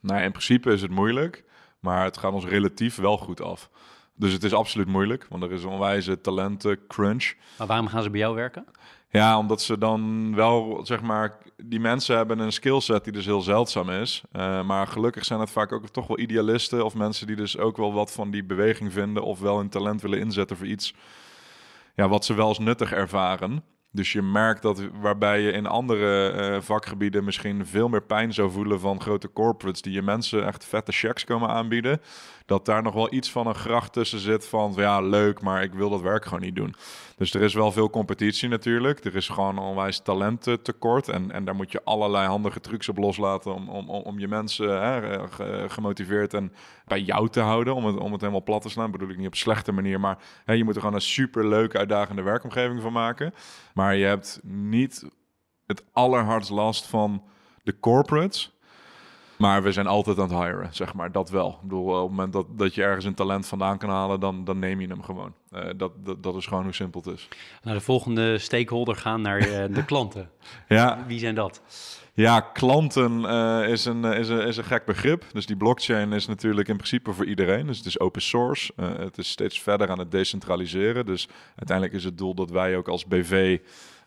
Nou, 0.00 0.22
in 0.22 0.30
principe 0.30 0.72
is 0.72 0.82
het 0.82 0.90
moeilijk, 0.90 1.44
maar 1.80 2.04
het 2.04 2.16
gaat 2.16 2.32
ons 2.32 2.44
relatief 2.44 2.96
wel 2.96 3.18
goed 3.18 3.40
af. 3.40 3.70
Dus 4.14 4.32
het 4.32 4.44
is 4.44 4.52
absoluut 4.52 4.86
moeilijk, 4.86 5.26
want 5.28 5.42
er 5.42 5.52
is 5.52 5.62
een 5.62 5.70
onwijze 5.70 6.20
talenten 6.20 6.86
crunch. 6.86 7.34
Maar 7.58 7.66
waarom 7.66 7.86
gaan 7.86 8.02
ze 8.02 8.10
bij 8.10 8.20
jou 8.20 8.34
werken? 8.34 8.64
Ja, 9.12 9.38
omdat 9.38 9.62
ze 9.62 9.78
dan 9.78 10.34
wel, 10.34 10.80
zeg 10.82 11.02
maar, 11.02 11.38
die 11.64 11.80
mensen 11.80 12.16
hebben 12.16 12.38
een 12.38 12.52
skillset 12.52 13.04
die 13.04 13.12
dus 13.12 13.24
heel 13.24 13.40
zeldzaam 13.40 13.90
is. 13.90 14.22
Uh, 14.32 14.62
maar 14.62 14.86
gelukkig 14.86 15.24
zijn 15.24 15.40
het 15.40 15.50
vaak 15.50 15.72
ook 15.72 15.88
toch 15.88 16.06
wel 16.06 16.18
idealisten 16.18 16.84
of 16.84 16.94
mensen 16.94 17.26
die 17.26 17.36
dus 17.36 17.58
ook 17.58 17.76
wel 17.76 17.92
wat 17.92 18.12
van 18.12 18.30
die 18.30 18.44
beweging 18.44 18.92
vinden 18.92 19.22
of 19.22 19.40
wel 19.40 19.56
hun 19.56 19.68
talent 19.68 20.02
willen 20.02 20.18
inzetten 20.18 20.56
voor 20.56 20.66
iets 20.66 20.94
ja, 21.94 22.08
wat 22.08 22.24
ze 22.24 22.34
wel 22.34 22.46
als 22.46 22.58
nuttig 22.58 22.92
ervaren. 22.92 23.64
Dus 23.94 24.12
je 24.12 24.22
merkt 24.22 24.62
dat 24.62 24.82
waarbij 25.00 25.40
je 25.40 25.52
in 25.52 25.66
andere 25.66 26.32
uh, 26.34 26.60
vakgebieden 26.60 27.24
misschien 27.24 27.66
veel 27.66 27.88
meer 27.88 28.02
pijn 28.02 28.32
zou 28.32 28.50
voelen 28.50 28.80
van 28.80 29.00
grote 29.00 29.32
corporates 29.32 29.82
die 29.82 29.92
je 29.92 30.02
mensen 30.02 30.46
echt 30.46 30.64
vette 30.64 30.92
checks 30.92 31.24
komen 31.24 31.48
aanbieden, 31.48 32.00
dat 32.46 32.64
daar 32.64 32.82
nog 32.82 32.94
wel 32.94 33.14
iets 33.14 33.30
van 33.30 33.46
een 33.46 33.54
gracht 33.54 33.92
tussen 33.92 34.18
zit 34.18 34.46
van 34.46 34.72
ja, 34.76 35.00
leuk, 35.00 35.40
maar 35.40 35.62
ik 35.62 35.74
wil 35.74 35.90
dat 35.90 36.00
werk 36.00 36.24
gewoon 36.24 36.40
niet 36.40 36.56
doen. 36.56 36.74
Dus 37.16 37.34
er 37.34 37.42
is 37.42 37.54
wel 37.54 37.72
veel 37.72 37.90
competitie 37.90 38.48
natuurlijk. 38.48 39.04
Er 39.04 39.16
is 39.16 39.28
gewoon 39.28 39.58
onwijs 39.58 40.00
talententekort. 40.00 41.08
En, 41.08 41.30
en 41.30 41.44
daar 41.44 41.54
moet 41.54 41.72
je 41.72 41.84
allerlei 41.84 42.26
handige 42.26 42.60
trucs 42.60 42.88
op 42.88 42.98
loslaten 42.98 43.54
om, 43.54 43.68
om, 43.68 43.88
om 43.88 44.18
je 44.18 44.28
mensen 44.28 44.82
hè, 44.82 45.18
gemotiveerd 45.68 46.34
en 46.34 46.52
bij 46.92 47.00
jou 47.00 47.28
te 47.28 47.40
houden. 47.40 47.74
Om 47.74 47.86
het, 47.86 47.96
om 47.96 48.12
het 48.12 48.20
helemaal 48.20 48.42
plat 48.42 48.62
te 48.62 48.68
slaan. 48.68 48.90
Dat 48.90 48.92
bedoel 48.92 49.08
ik 49.08 49.16
niet 49.16 49.26
op 49.26 49.32
een 49.32 49.38
slechte 49.38 49.72
manier. 49.72 50.00
Maar 50.00 50.18
hè, 50.44 50.52
je 50.52 50.64
moet 50.64 50.74
er 50.74 50.80
gewoon 50.80 50.96
een 50.96 51.02
super 51.02 51.48
leuke, 51.48 51.78
uitdagende 51.78 52.22
werkomgeving 52.22 52.80
van 52.82 52.92
maken. 52.92 53.34
Maar 53.74 53.96
je 53.96 54.04
hebt 54.04 54.40
niet 54.42 55.04
het 55.66 55.84
allerhardst 55.92 56.50
last 56.50 56.86
van 56.86 57.22
de 57.62 57.78
corporates. 57.80 58.52
Maar 59.36 59.62
we 59.62 59.72
zijn 59.72 59.86
altijd 59.86 60.18
aan 60.18 60.28
het 60.28 60.44
hiren, 60.44 60.74
zeg 60.74 60.94
maar. 60.94 61.12
Dat 61.12 61.30
wel. 61.30 61.48
Ik 61.48 61.62
bedoel, 61.62 61.84
op 61.84 62.00
het 62.00 62.10
moment 62.10 62.32
dat, 62.32 62.46
dat 62.58 62.74
je 62.74 62.82
ergens 62.82 63.04
een 63.04 63.14
talent 63.14 63.46
vandaan 63.46 63.78
kan 63.78 63.90
halen, 63.90 64.20
dan, 64.20 64.44
dan 64.44 64.58
neem 64.58 64.80
je 64.80 64.88
hem 64.88 65.02
gewoon. 65.02 65.34
Uh, 65.50 65.70
dat, 65.76 65.92
dat, 66.04 66.22
dat 66.22 66.34
is 66.34 66.46
gewoon 66.46 66.62
hoe 66.62 66.72
simpel 66.72 67.00
het 67.04 67.14
is. 67.14 67.28
Naar 67.62 67.74
de 67.74 67.80
volgende 67.80 68.38
stakeholder 68.38 68.96
gaan, 68.96 69.20
naar 69.20 69.40
uh, 69.40 69.74
de 69.74 69.84
klanten. 69.84 70.30
ja. 70.68 71.04
Wie 71.06 71.18
zijn 71.18 71.34
dat? 71.34 71.62
Ja, 72.14 72.40
klanten 72.40 73.20
uh, 73.20 73.68
is, 73.68 73.84
een, 73.84 74.04
is, 74.04 74.28
een, 74.28 74.46
is 74.46 74.56
een 74.56 74.64
gek 74.64 74.84
begrip. 74.84 75.24
Dus 75.32 75.46
die 75.46 75.56
blockchain 75.56 76.12
is 76.12 76.26
natuurlijk 76.26 76.68
in 76.68 76.76
principe 76.76 77.12
voor 77.12 77.26
iedereen. 77.26 77.66
Dus 77.66 77.76
het 77.76 77.86
is 77.86 78.00
open 78.00 78.22
source. 78.22 78.72
het 78.76 79.18
is 79.18 79.28
steeds 79.28 79.60
verder 79.60 79.90
aan 79.90 79.98
het 79.98 80.10
decentraliseren. 80.10 81.06
Dus 81.06 81.28
uiteindelijk 81.56 81.96
is 81.96 82.04
het 82.04 82.18
doel 82.18 82.34
dat 82.34 82.50
wij 82.50 82.76
ook 82.76 82.88
als 82.88 83.06
BV 83.06 83.58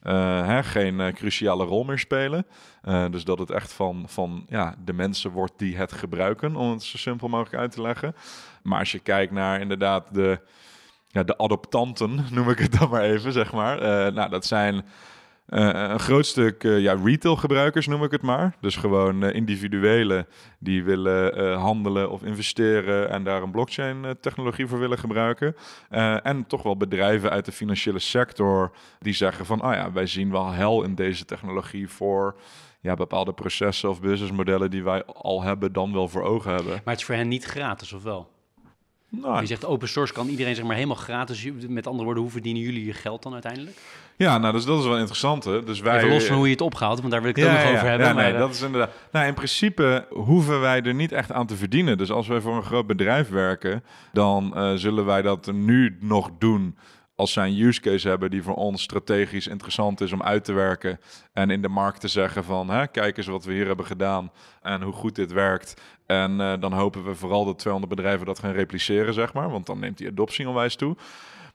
hè, 0.02 0.64
geen 0.64 1.14
cruciale 1.14 1.64
rol 1.64 1.84
meer 1.84 2.00
spelen. 2.00 2.46
Dus 3.10 3.24
dat 3.24 3.40
het 3.40 3.50
echt 3.50 3.74
van, 3.74 4.04
van 4.08 4.46
ja, 4.50 4.76
de 4.84 4.94
mensen 4.94 5.32
wordt 5.32 5.54
die 5.58 5.78
het 5.78 5.92
gebruiken, 5.92 6.56
om 6.56 6.72
het 6.72 6.84
zo 6.84 6.98
simpel 6.98 7.28
mogelijk 7.28 7.56
uit 7.56 7.72
te 7.72 7.82
leggen. 7.82 8.16
Maar 8.64 8.80
als 8.80 8.92
je 8.92 9.00
kijkt 9.00 9.32
naar 9.32 9.60
inderdaad 9.60 10.14
de, 10.14 10.40
ja, 11.08 11.24
de 11.24 11.38
adoptanten, 11.38 12.26
noem 12.32 12.50
ik 12.50 12.60
het 12.60 12.80
dan 12.80 12.90
maar 12.90 13.04
even, 13.04 13.32
zeg 13.32 13.52
maar. 13.52 13.82
nou, 14.14 14.30
dat 14.30 14.46
zijn 14.46 14.86
uh, 15.50 15.70
een 15.74 16.00
groot 16.00 16.26
stuk 16.26 16.64
uh, 16.64 16.80
ja, 16.80 16.98
retail-gebruikers 17.04 17.88
noem 17.88 18.04
ik 18.04 18.12
het 18.12 18.22
maar. 18.22 18.56
Dus 18.60 18.76
gewoon 18.76 19.24
uh, 19.24 19.34
individuelen 19.34 20.28
die 20.60 20.84
willen 20.84 21.54
handelen 21.58 22.12
of 22.12 22.24
investeren 22.24 23.10
en 23.10 23.24
daar 23.24 23.42
een 23.42 23.52
blockchain-technologie 23.52 24.68
voor 24.68 24.80
willen 24.80 24.98
gebruiken. 24.98 25.56
en 26.24 26.48
toch 26.48 26.64
wel 26.64 26.78
bedrijven 26.78 27.30
uit 27.30 27.46
de 27.46 27.52
financiële 27.52 28.00
sector 28.00 28.72
die 29.00 29.14
zeggen 29.14 29.46
van, 29.46 29.62
ah 29.62 29.74
ja, 29.74 29.92
wij 29.92 30.08
zien 30.08 30.32
wel 30.32 30.52
hel 30.52 30.84
in 30.84 30.96
deze 30.96 31.26
technologie 31.26 31.90
voor 31.90 32.36
ja, 32.86 32.94
bepaalde 32.94 33.34
processen 33.34 33.90
of 33.90 34.02
businessmodellen 34.02 34.72
die 34.72 34.84
wij 34.84 35.06
al 35.06 35.42
hebben, 35.42 35.74
dan 35.74 35.94
wel 35.94 36.08
voor 36.08 36.24
ogen 36.24 36.54
hebben. 36.54 36.72
Maar 36.72 36.94
het 36.94 37.00
is 37.00 37.06
voor 37.06 37.16
hen 37.16 37.28
niet 37.28 37.46
gratis, 37.46 37.94
of 37.94 38.04
wel? 38.04 38.34
Nou, 39.10 39.40
je 39.40 39.46
zegt 39.46 39.66
open 39.66 39.88
source 39.88 40.14
kan 40.14 40.28
iedereen 40.28 40.56
zeg 40.56 40.66
maar 40.66 40.76
helemaal 40.76 40.96
gratis. 40.96 41.52
Met 41.68 41.88
andere 41.88 42.04
woorden, 42.04 42.24
hoe 42.24 42.32
verdienen 42.32 42.62
jullie 42.62 42.86
je 42.86 42.94
geld 42.94 43.24
dan 43.24 43.34
uiteindelijk? 43.34 43.78
Ja, 44.18 44.38
nou, 44.38 44.54
dus 44.54 44.66
dat 44.66 44.80
is 44.80 44.86
wel 44.86 44.98
interessant. 44.98 45.44
Hè? 45.44 45.64
Dus 45.64 45.80
wij, 45.80 45.98
Even 45.98 46.10
los 46.10 46.26
van 46.26 46.36
hoe 46.36 46.46
je 46.46 46.52
het 46.52 46.62
opgehaalt, 46.62 47.00
want 47.00 47.12
daar 47.12 47.22
wil 47.22 47.30
ik 47.30 47.36
het 47.36 47.46
ook 47.46 47.52
nog 47.52 47.62
over 47.62 47.88
hebben. 47.88 48.08
Ja, 48.08 48.14
nee, 48.14 48.32
maar, 48.32 48.40
dat 48.40 48.54
is 48.54 48.62
inderdaad. 48.62 48.92
Nou, 49.12 49.28
in 49.28 49.34
principe 49.34 50.06
hoeven 50.10 50.60
wij 50.60 50.82
er 50.82 50.94
niet 50.94 51.12
echt 51.12 51.32
aan 51.32 51.48
te 51.48 51.56
verdienen. 51.56 51.98
Dus 51.98 52.12
als 52.12 52.28
wij 52.28 52.42
voor 52.42 52.56
een 52.56 52.64
groot 52.64 52.88
bedrijf 52.88 53.30
werken, 53.30 53.84
dan 54.14 54.54
uh, 54.56 54.74
zullen 54.76 55.06
wij 55.06 55.22
dat 55.22 55.52
nu 55.52 55.98
nog 56.00 56.30
doen 56.40 56.78
als 57.16 57.34
zij 57.34 57.48
een 57.48 57.60
use 57.60 57.82
case 57.82 58.08
hebben 58.08 58.30
die 58.30 58.44
voor 58.44 58.56
ons 58.56 58.82
strategisch 58.82 59.48
interessant 59.48 60.02
is 60.02 60.12
om 60.12 60.24
uit 60.24 60.44
te 60.44 60.54
werken 60.54 61.00
en 61.34 61.50
in 61.50 61.62
de 61.62 61.68
markt 61.68 62.00
te 62.00 62.08
zeggen 62.08 62.44
van 62.44 62.70
hè, 62.70 62.88
kijk 62.88 63.18
eens 63.18 63.28
wat 63.28 63.46
we 63.46 63.54
hier 63.54 63.68
hebben 63.68 63.86
gedaan 63.86 64.32
en 64.62 64.82
hoe 64.82 64.94
goed 64.94 65.16
dit 65.16 65.32
werkt. 65.32 65.82
En 66.06 66.32
uh, 66.40 66.54
dan 66.60 66.74
hopen 66.74 67.06
we 67.06 67.16
vooral 67.16 67.46
dat 67.46 67.60
200 67.60 67.96
bedrijven 67.96 68.26
dat 68.26 68.40
gaan 68.40 68.52
repliceren, 68.52 69.14
zeg 69.14 69.34
maar, 69.34 69.50
want 69.50 69.66
dan 69.66 69.80
neemt 69.80 69.98
die 69.98 70.08
adoptie 70.08 70.48
onwijs 70.50 70.76
toe. 70.76 70.96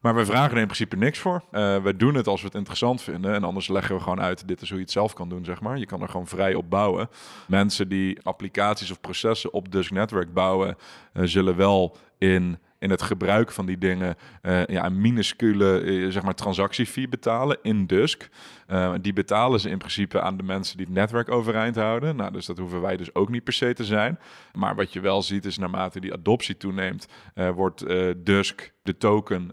Maar 0.01 0.15
we 0.15 0.25
vragen 0.25 0.55
er 0.55 0.61
in 0.61 0.65
principe 0.65 0.97
niks 0.97 1.19
voor. 1.19 1.43
Uh, 1.53 1.83
we 1.83 1.97
doen 1.97 2.15
het 2.15 2.27
als 2.27 2.41
we 2.41 2.47
het 2.47 2.57
interessant 2.57 3.03
vinden. 3.03 3.35
En 3.35 3.45
anders 3.45 3.69
leggen 3.69 3.95
we 3.95 4.03
gewoon 4.03 4.21
uit, 4.21 4.49
dit 4.49 4.61
is 4.61 4.69
hoe 4.69 4.79
je 4.79 4.85
het 4.85 4.93
zelf 4.93 5.13
kan 5.13 5.29
doen, 5.29 5.45
zeg 5.45 5.61
maar. 5.61 5.79
Je 5.79 5.87
kan 5.87 6.03
er 6.03 6.09
gewoon 6.09 6.27
vrij 6.27 6.55
op 6.55 6.71
bouwen. 6.71 7.09
Mensen 7.47 7.89
die 7.89 8.19
applicaties 8.23 8.91
of 8.91 9.01
processen 9.01 9.53
op 9.53 9.73
Dusk 9.73 9.91
Network 9.91 10.33
bouwen, 10.33 10.77
uh, 11.13 11.23
zullen 11.27 11.57
wel 11.57 11.97
in 12.19 12.59
in 12.81 12.91
het 12.91 13.03
gebruik 13.03 13.53
van 13.53 13.67
die 13.67 13.79
dingen 13.79 14.17
uh, 14.43 14.67
ja, 14.67 14.85
een 14.85 15.01
minuscule 15.01 16.07
zeg 16.11 16.23
maar 16.23 16.35
transactiefee 16.35 17.09
betalen 17.09 17.59
in 17.63 17.87
Dusk. 17.87 18.29
Uh, 18.71 18.95
die 19.01 19.13
betalen 19.13 19.61
ze 19.61 19.71
in 19.71 19.79
principe 19.79 20.21
aan 20.21 20.37
de 20.37 20.43
mensen 20.43 20.77
die 20.77 20.87
het 20.87 20.95
netwerk 20.95 21.31
overeind 21.31 21.77
houden. 21.77 22.17
Nou, 22.17 22.33
dus 22.33 22.47
dat 22.47 22.59
hoeven 22.59 22.81
wij 22.81 22.97
dus 22.97 23.15
ook 23.15 23.29
niet 23.29 23.45
per 23.45 23.53
se 23.53 23.75
te 23.75 23.85
zijn. 23.85 24.19
Maar 24.53 24.75
wat 24.75 24.93
je 24.93 25.01
wel 25.01 25.23
ziet 25.23 25.45
is 25.45 25.59
naarmate 25.59 26.01
die 26.01 26.13
adoptie 26.13 26.57
toeneemt, 26.57 27.09
wordt 27.55 27.85
Dusk, 28.17 28.73
de 28.83 28.97
token, 28.97 29.53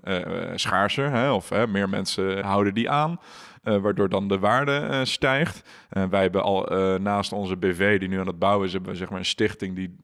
schaarser. 0.56 1.12
Hè? 1.12 1.32
Of 1.32 1.66
meer 1.68 1.90
mensen 1.90 2.44
houden 2.44 2.74
die 2.74 2.90
aan. 2.90 3.20
Uh, 3.68 3.78
waardoor 3.78 4.10
dan 4.10 4.28
de 4.28 4.40
waarde 4.40 4.88
uh, 4.92 5.00
stijgt. 5.04 5.70
Uh, 5.92 6.04
wij 6.06 6.22
hebben 6.22 6.44
al 6.44 6.64
naast 6.98 7.32
onze 7.32 7.58
BV 7.58 8.00
die 8.00 8.10
nu 8.10 8.20
aan 8.20 8.28
het 8.28 8.40
bouwen 8.40 8.68
is, 8.68 8.74
hebben 8.74 8.92
we 8.92 8.98
zeg 8.98 9.10
maar 9.10 9.20
een 9.20 9.26
stichting 9.26 9.76
die 9.76 9.96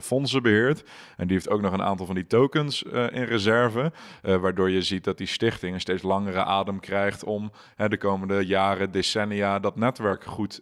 fondsen 0.00 0.42
beheert. 0.42 0.84
En 1.16 1.26
die 1.26 1.36
heeft 1.36 1.48
ook 1.48 1.60
nog 1.60 1.72
een 1.72 1.82
aantal 1.82 2.06
van 2.06 2.14
die 2.14 2.26
tokens 2.26 2.82
in 2.82 3.22
reserve. 3.22 3.92
waardoor 4.22 4.70
je 4.70 4.82
ziet 4.82 5.04
dat 5.04 5.18
die 5.18 5.26
stichting 5.26 5.74
een 5.74 5.80
steeds 5.80 6.02
langere 6.02 6.44
adem 6.44 6.80
krijgt 6.80 7.24
om 7.24 7.52
de 7.76 7.98
komende 7.98 8.45
jaren, 8.46 8.90
decennia, 8.90 9.58
dat 9.58 9.76
netwerk 9.76 10.24
goed 10.24 10.60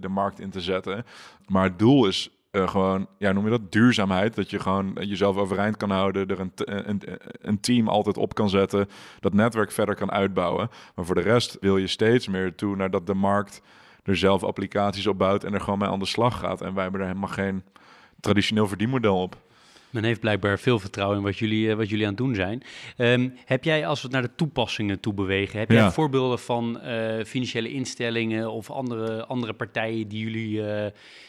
de 0.00 0.08
markt 0.08 0.40
in 0.40 0.50
te 0.50 0.60
zetten. 0.60 1.04
Maar 1.46 1.64
het 1.64 1.78
doel 1.78 2.06
is 2.06 2.30
uh, 2.52 2.68
gewoon, 2.68 3.06
ja, 3.18 3.32
noem 3.32 3.44
je 3.44 3.50
dat, 3.50 3.72
duurzaamheid. 3.72 4.34
Dat 4.34 4.50
je 4.50 4.58
gewoon 4.58 4.96
jezelf 5.00 5.36
overeind 5.36 5.76
kan 5.76 5.90
houden, 5.90 6.28
er 6.28 6.40
een, 6.40 6.52
een, 6.54 7.02
een, 7.40 7.60
team 7.60 7.88
altijd 7.88 8.16
op 8.16 8.34
kan 8.34 8.48
zetten, 8.50 8.88
dat 9.20 9.34
netwerk 9.34 9.70
verder 9.70 9.94
kan 9.94 10.10
uitbouwen. 10.10 10.70
Maar 10.94 11.04
voor 11.04 11.14
de 11.14 11.20
rest 11.20 11.56
wil 11.60 11.76
je 11.76 11.86
steeds 11.86 12.28
meer 12.28 12.54
toe 12.54 12.76
naar 12.76 12.90
dat 12.90 13.06
de 13.06 13.14
markt 13.14 13.62
er 14.02 14.16
zelf 14.16 14.44
applicaties 14.44 15.06
op 15.06 15.18
bouwt 15.18 15.44
en 15.44 15.54
er 15.54 15.60
gewoon 15.60 15.78
mee 15.78 15.88
aan 15.88 15.98
de 15.98 16.06
slag 16.06 16.38
gaat. 16.38 16.60
En 16.60 16.74
wij 16.74 16.82
hebben 16.82 17.00
er 17.00 17.06
helemaal 17.06 17.28
geen 17.28 17.62
traditioneel 18.20 18.68
verdienmodel 18.68 19.22
op. 19.22 19.36
Men 19.90 20.04
heeft 20.04 20.20
blijkbaar 20.20 20.58
veel 20.58 20.78
vertrouwen 20.78 21.18
in 21.18 21.24
wat 21.24 21.38
jullie, 21.38 21.66
uh, 21.66 21.74
wat 21.74 21.88
jullie 21.88 22.04
aan 22.04 22.14
het 22.14 22.20
doen 22.20 22.34
zijn. 22.34 22.62
Um, 22.96 23.34
heb 23.44 23.64
jij, 23.64 23.86
als 23.86 24.00
we 24.00 24.06
het 24.06 24.16
naar 24.16 24.26
de 24.26 24.34
toepassingen 24.36 25.00
toe 25.00 25.14
bewegen, 25.14 25.58
heb 25.58 25.70
ja. 25.70 25.76
jij 25.76 25.90
voorbeelden 25.90 26.38
van 26.38 26.80
uh, 26.84 27.24
financiële 27.24 27.72
instellingen 27.72 28.50
of 28.50 28.70
andere, 28.70 29.26
andere 29.26 29.52
partijen 29.52 30.08
die 30.08 30.24
jullie, 30.24 30.58
uh, 30.58 30.84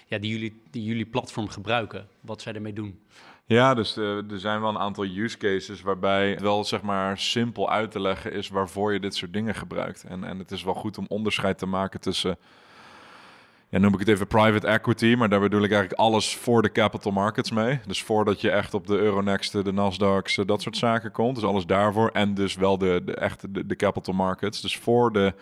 ja, 0.07 0.17
die, 0.17 0.31
jullie, 0.31 0.61
die 0.71 0.83
jullie 0.83 1.05
platform 1.05 1.47
gebruiken? 1.47 2.07
Wat 2.21 2.41
zij 2.41 2.53
ermee 2.53 2.73
doen? 2.73 2.99
Ja, 3.45 3.73
dus 3.73 3.97
er 3.97 4.23
zijn 4.39 4.61
wel 4.61 4.69
een 4.69 4.77
aantal 4.77 5.05
use 5.05 5.37
cases 5.37 5.81
waarbij 5.81 6.29
het 6.29 6.41
wel 6.41 6.63
zeg 6.63 6.81
maar 6.81 7.17
simpel 7.17 7.69
uit 7.69 7.91
te 7.91 7.99
leggen 7.99 8.33
is 8.33 8.49
waarvoor 8.49 8.93
je 8.93 8.99
dit 8.99 9.15
soort 9.15 9.33
dingen 9.33 9.55
gebruikt. 9.55 10.03
En, 10.03 10.23
en 10.23 10.39
het 10.39 10.51
is 10.51 10.63
wel 10.63 10.73
goed 10.73 10.97
om 10.97 11.05
onderscheid 11.07 11.57
te 11.57 11.65
maken 11.65 11.99
tussen 11.99 12.37
ja, 13.69 13.77
noem 13.77 13.93
ik 13.93 13.99
het 13.99 14.07
even 14.07 14.27
private 14.27 14.67
equity, 14.67 15.15
maar 15.17 15.29
daar 15.29 15.39
bedoel 15.39 15.63
ik 15.63 15.71
eigenlijk 15.71 16.01
alles 16.01 16.35
voor 16.35 16.61
de 16.61 16.71
capital 16.71 17.11
markets 17.11 17.51
mee. 17.51 17.79
Dus 17.85 18.03
voordat 18.03 18.41
je 18.41 18.49
echt 18.51 18.73
op 18.73 18.87
de 18.87 18.97
Euronext, 18.97 19.51
de 19.51 19.71
Nasdaq's, 19.71 20.35
dat 20.45 20.61
soort 20.61 20.77
zaken 20.77 21.11
komt. 21.11 21.35
Dus 21.35 21.43
alles 21.43 21.65
daarvoor. 21.65 22.09
En 22.09 22.33
dus 22.33 22.55
wel 22.55 22.77
de, 22.77 23.01
de 23.05 23.15
echte 23.15 23.65
de, 23.65 23.75
capital 23.75 24.13
markets. 24.13 24.61
Dus 24.61 24.77
voor 24.77 25.11
de 25.11 25.33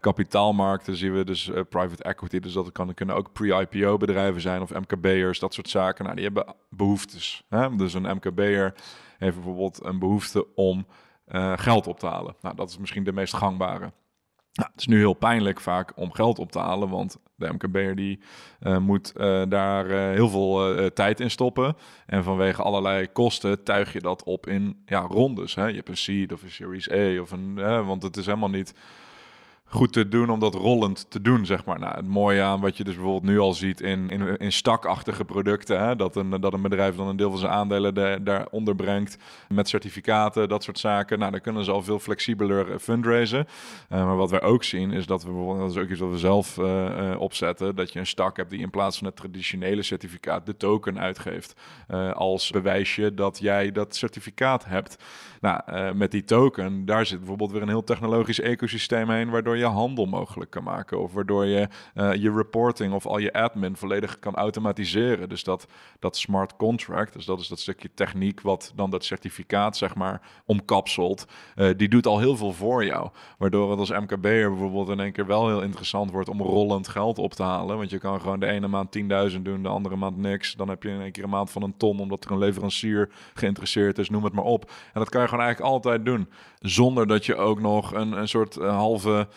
kapitaalmarkten 0.00 0.96
zien 0.96 1.14
we 1.14 1.24
dus 1.24 1.48
uh, 1.48 1.60
private 1.68 2.02
equity. 2.02 2.38
Dus 2.38 2.52
dat 2.52 2.72
kan, 2.72 2.94
kunnen 2.94 3.16
ook 3.16 3.32
pre-IPO 3.32 3.96
bedrijven 3.96 4.40
zijn 4.40 4.62
of 4.62 4.70
MKB'ers, 4.70 5.38
dat 5.38 5.54
soort 5.54 5.68
zaken. 5.68 6.04
Nou, 6.04 6.16
die 6.16 6.24
hebben 6.24 6.54
behoeftes. 6.68 7.44
Hè? 7.48 7.76
Dus 7.76 7.94
een 7.94 8.16
MKB'er 8.16 8.74
heeft 9.18 9.34
bijvoorbeeld 9.34 9.84
een 9.84 9.98
behoefte 9.98 10.54
om 10.54 10.86
uh, 11.28 11.52
geld 11.56 11.86
op 11.86 11.98
te 11.98 12.06
halen. 12.06 12.34
Nou, 12.40 12.56
dat 12.56 12.68
is 12.68 12.78
misschien 12.78 13.04
de 13.04 13.12
meest 13.12 13.34
gangbare. 13.34 13.92
Het 14.52 14.72
is 14.76 14.86
nu 14.86 14.98
heel 14.98 15.14
pijnlijk 15.14 15.60
vaak 15.60 15.92
om 15.96 16.12
geld 16.12 16.38
op 16.38 16.52
te 16.52 16.58
halen, 16.58 16.88
want 16.88 17.16
de 17.34 17.52
MKB'er 17.52 17.94
die 17.94 18.20
uh, 18.60 18.78
moet 18.78 19.12
uh, 19.16 19.42
daar 19.48 19.86
uh, 19.86 19.96
heel 19.96 20.28
veel 20.28 20.90
tijd 20.92 21.20
in 21.20 21.30
stoppen. 21.30 21.76
En 22.06 22.24
vanwege 22.24 22.62
allerlei 22.62 23.12
kosten 23.12 23.64
tuig 23.64 23.92
je 23.92 24.00
dat 24.00 24.22
op 24.22 24.46
in 24.46 24.82
ja, 24.86 25.00
rondes. 25.00 25.54
Hè? 25.54 25.66
Je 25.66 25.76
hebt 25.76 25.88
een 25.88 25.96
seed 25.96 26.32
of 26.32 26.42
een 26.42 26.50
Series 26.50 26.90
A, 26.90 27.20
of 27.20 27.30
een, 27.30 27.54
want 27.86 28.02
het 28.02 28.16
is 28.16 28.26
helemaal 28.26 28.50
niet 28.50 28.74
goed 29.72 29.92
te 29.92 30.08
doen 30.08 30.30
om 30.30 30.40
dat 30.40 30.54
rollend 30.54 31.10
te 31.10 31.20
doen, 31.20 31.46
zeg 31.46 31.64
maar. 31.64 31.78
Nou, 31.78 31.94
het 31.94 32.06
mooie 32.06 32.42
aan 32.42 32.60
wat 32.60 32.76
je 32.76 32.84
dus 32.84 32.94
bijvoorbeeld 32.94 33.32
nu 33.32 33.38
al 33.38 33.52
ziet 33.52 33.80
in, 33.80 34.08
in, 34.08 34.36
in 34.36 34.52
stakachtige 34.52 35.24
producten, 35.24 35.80
hè, 35.80 35.96
dat, 35.96 36.16
een, 36.16 36.30
dat 36.30 36.52
een 36.52 36.62
bedrijf 36.62 36.96
dan 36.96 37.08
een 37.08 37.16
deel 37.16 37.30
van 37.30 37.38
zijn 37.38 37.52
aandelen 37.52 37.94
de, 37.94 38.18
daaronder 38.22 38.74
brengt 38.74 39.16
met 39.48 39.68
certificaten, 39.68 40.48
dat 40.48 40.62
soort 40.62 40.78
zaken. 40.78 41.18
Nou, 41.18 41.30
dan 41.30 41.40
kunnen 41.40 41.64
ze 41.64 41.70
al 41.70 41.82
veel 41.82 41.98
flexibeler 41.98 42.78
fundraisen. 42.78 43.46
Uh, 43.92 44.04
maar 44.04 44.16
wat 44.16 44.30
wij 44.30 44.42
ook 44.42 44.64
zien 44.64 44.90
is 44.92 45.06
dat 45.06 45.22
we 45.22 45.30
bijvoorbeeld, 45.30 45.58
dat 45.58 45.76
is 45.76 45.82
ook 45.82 45.90
iets 45.90 46.00
wat 46.00 46.10
we 46.10 46.18
zelf 46.18 46.58
uh, 46.58 47.14
opzetten, 47.18 47.76
dat 47.76 47.92
je 47.92 47.98
een 47.98 48.06
stak 48.06 48.36
hebt 48.36 48.50
die 48.50 48.60
in 48.60 48.70
plaats 48.70 48.98
van 48.98 49.06
het 49.06 49.16
traditionele 49.16 49.82
certificaat 49.82 50.46
de 50.46 50.56
token 50.56 50.98
uitgeeft 50.98 51.54
als 52.14 52.50
bewijsje 52.50 53.14
dat 53.14 53.38
jij 53.38 53.72
dat 53.72 53.96
certificaat 53.96 54.64
hebt. 54.64 55.04
Nou, 55.42 55.94
met 55.94 56.10
die 56.10 56.24
token, 56.24 56.84
daar 56.84 57.06
zit 57.06 57.18
bijvoorbeeld 57.18 57.50
weer 57.50 57.62
een 57.62 57.68
heel 57.68 57.84
technologisch 57.84 58.40
ecosysteem 58.40 59.10
heen, 59.10 59.30
waardoor 59.30 59.56
je 59.56 59.64
handel 59.64 60.06
mogelijk 60.06 60.50
kan 60.50 60.62
maken. 60.62 61.00
Of 61.00 61.12
waardoor 61.12 61.46
je 61.46 61.68
uh, 61.94 62.14
je 62.14 62.32
reporting 62.32 62.92
of 62.92 63.06
al 63.06 63.18
je 63.18 63.32
admin 63.32 63.76
volledig 63.76 64.18
kan 64.18 64.34
automatiseren. 64.34 65.28
Dus 65.28 65.44
dat, 65.44 65.66
dat 65.98 66.16
smart 66.16 66.56
contract, 66.56 67.12
dus 67.12 67.24
dat 67.24 67.40
is 67.40 67.48
dat 67.48 67.60
stukje 67.60 67.90
techniek 67.94 68.40
wat 68.40 68.72
dan 68.74 68.90
dat 68.90 69.04
certificaat 69.04 69.76
zeg 69.76 69.94
maar 69.94 70.20
omkapselt. 70.46 71.26
Uh, 71.56 71.70
die 71.76 71.88
doet 71.88 72.06
al 72.06 72.18
heel 72.18 72.36
veel 72.36 72.52
voor 72.52 72.84
jou. 72.84 73.08
Waardoor 73.38 73.70
het 73.70 73.78
als 73.78 73.90
MKB'er 73.90 74.50
bijvoorbeeld 74.50 74.88
in 74.88 75.00
één 75.00 75.12
keer 75.12 75.26
wel 75.26 75.48
heel 75.48 75.62
interessant 75.62 76.10
wordt 76.10 76.28
om 76.28 76.40
rollend 76.40 76.88
geld 76.88 77.18
op 77.18 77.32
te 77.32 77.42
halen. 77.42 77.76
Want 77.76 77.90
je 77.90 77.98
kan 77.98 78.20
gewoon 78.20 78.40
de 78.40 78.46
ene 78.46 78.68
maand 78.68 78.98
10.000 79.32 79.40
doen, 79.42 79.62
de 79.62 79.68
andere 79.68 79.96
maand 79.96 80.16
niks. 80.16 80.54
Dan 80.54 80.68
heb 80.68 80.82
je 80.82 80.88
in 80.88 81.00
één 81.00 81.12
keer 81.12 81.24
een 81.24 81.30
maand 81.30 81.50
van 81.50 81.62
een 81.62 81.76
ton 81.76 82.00
omdat 82.00 82.24
er 82.24 82.30
een 82.30 82.38
leverancier 82.38 83.10
geïnteresseerd 83.34 83.98
is, 83.98 84.10
noem 84.10 84.24
het 84.24 84.32
maar 84.32 84.44
op. 84.44 84.70
En 84.92 85.00
dat 85.00 85.08
kan 85.08 85.22
je 85.22 85.28
gewoon 85.32 85.46
eigenlijk 85.46 85.74
altijd 85.74 86.04
doen. 86.04 86.28
Zonder 86.58 87.06
dat 87.06 87.26
je 87.26 87.36
ook 87.36 87.60
nog 87.60 87.94
een, 87.94 88.12
een 88.12 88.28
soort 88.28 88.56
uh, 88.56 88.76
halve 88.76 89.28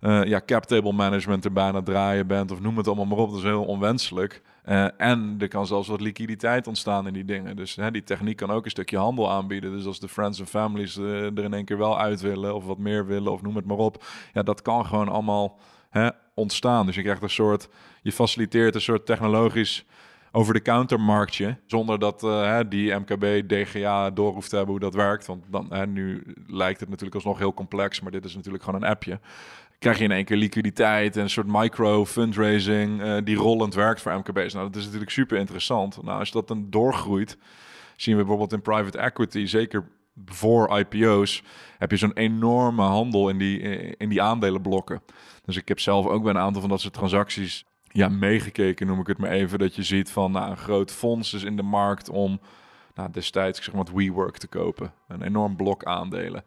uh, 0.00 0.24
ja, 0.24 0.40
cap 0.46 0.64
table 0.64 0.92
management 0.92 1.44
er 1.44 1.52
bijna 1.52 1.82
draaien 1.82 2.26
bent, 2.26 2.50
of 2.50 2.60
noem 2.60 2.76
het 2.76 2.86
allemaal 2.86 3.06
maar 3.06 3.18
op. 3.18 3.28
Dat 3.28 3.38
is 3.38 3.44
heel 3.44 3.64
onwenselijk. 3.64 4.42
Uh, 4.68 4.86
en 4.96 5.36
er 5.38 5.48
kan 5.48 5.66
zelfs 5.66 5.88
wat 5.88 6.00
liquiditeit 6.00 6.66
ontstaan 6.66 7.06
in 7.06 7.12
die 7.12 7.24
dingen. 7.24 7.56
Dus 7.56 7.76
hè, 7.76 7.90
die 7.90 8.04
techniek 8.04 8.36
kan 8.36 8.50
ook 8.50 8.64
een 8.64 8.70
stukje 8.70 8.98
handel 8.98 9.30
aanbieden. 9.30 9.72
Dus 9.72 9.86
als 9.86 10.00
de 10.00 10.08
friends 10.08 10.40
en 10.40 10.46
families 10.46 10.96
er 10.96 11.44
in 11.44 11.54
één 11.54 11.64
keer 11.64 11.78
wel 11.78 11.98
uit 11.98 12.20
willen, 12.20 12.54
of 12.54 12.64
wat 12.64 12.78
meer 12.78 13.06
willen, 13.06 13.32
of 13.32 13.42
noem 13.42 13.56
het 13.56 13.66
maar 13.66 13.76
op. 13.76 14.04
Ja, 14.32 14.42
dat 14.42 14.62
kan 14.62 14.86
gewoon 14.86 15.08
allemaal 15.08 15.58
hè, 15.90 16.08
ontstaan. 16.34 16.86
Dus 16.86 16.94
je 16.94 17.02
krijgt 17.02 17.22
een 17.22 17.30
soort, 17.30 17.68
je 18.02 18.12
faciliteert 18.12 18.74
een 18.74 18.80
soort 18.80 19.06
technologisch 19.06 19.84
over 20.36 20.54
de 20.54 20.62
countermarktje. 20.62 21.56
Zonder 21.66 21.98
dat 21.98 22.22
uh, 22.22 22.60
die 22.68 22.94
MKB, 22.94 23.48
DGA 23.48 24.10
door 24.10 24.32
hoeft 24.32 24.50
te 24.50 24.56
hebben 24.56 24.74
hoe 24.74 24.84
dat 24.84 24.94
werkt. 24.94 25.26
Want 25.26 25.44
dan, 25.50 25.92
nu 25.92 26.34
lijkt 26.46 26.80
het 26.80 26.88
natuurlijk 26.88 27.14
alsnog 27.14 27.38
heel 27.38 27.54
complex, 27.54 28.00
maar 28.00 28.12
dit 28.12 28.24
is 28.24 28.34
natuurlijk 28.34 28.64
gewoon 28.64 28.82
een 28.82 28.88
appje 28.88 29.20
krijg 29.78 29.98
je 29.98 30.04
in 30.04 30.10
één 30.10 30.24
keer 30.24 30.36
liquiditeit 30.36 31.16
en 31.16 31.22
een 31.22 31.30
soort 31.30 31.46
micro-fundraising 31.46 33.02
uh, 33.02 33.16
die 33.24 33.36
rollend 33.36 33.74
werkt 33.74 34.00
voor 34.00 34.12
MKB's. 34.12 34.52
Nou, 34.52 34.66
dat 34.66 34.76
is 34.76 34.84
natuurlijk 34.84 35.10
super 35.10 35.38
interessant. 35.38 36.02
Nou, 36.02 36.18
als 36.18 36.30
dat 36.30 36.48
dan 36.48 36.66
doorgroeit, 36.70 37.38
zien 37.96 38.16
we 38.16 38.20
bijvoorbeeld 38.20 38.52
in 38.52 38.62
private 38.62 38.98
equity, 38.98 39.46
zeker 39.46 39.88
voor 40.24 40.78
IPO's, 40.78 41.42
heb 41.78 41.90
je 41.90 41.96
zo'n 41.96 42.12
enorme 42.12 42.82
handel 42.82 43.28
in 43.28 43.38
die, 43.38 43.60
in 43.96 44.08
die 44.08 44.22
aandelenblokken. 44.22 45.02
Dus 45.44 45.56
ik 45.56 45.68
heb 45.68 45.80
zelf 45.80 46.06
ook 46.06 46.22
bij 46.22 46.30
een 46.30 46.40
aantal 46.40 46.60
van 46.60 46.70
dat 46.70 46.80
soort 46.80 46.94
transacties 46.94 47.64
ja, 47.96 48.08
meegekeken, 48.08 48.86
noem 48.86 49.00
ik 49.00 49.06
het 49.06 49.18
maar 49.18 49.30
even, 49.30 49.58
dat 49.58 49.74
je 49.74 49.82
ziet 49.82 50.10
van 50.10 50.32
nou, 50.32 50.50
een 50.50 50.56
groot 50.56 50.92
fonds 50.92 51.34
is 51.34 51.42
in 51.42 51.56
de 51.56 51.62
markt 51.62 52.08
om 52.08 52.40
nou, 52.94 53.10
destijds, 53.10 53.64
zeg 53.64 53.74
maar, 53.74 53.84
WeWork 53.94 54.36
te 54.36 54.46
kopen. 54.46 54.92
Een 55.08 55.22
enorm 55.22 55.56
blok 55.56 55.84
aandelen. 55.84 56.44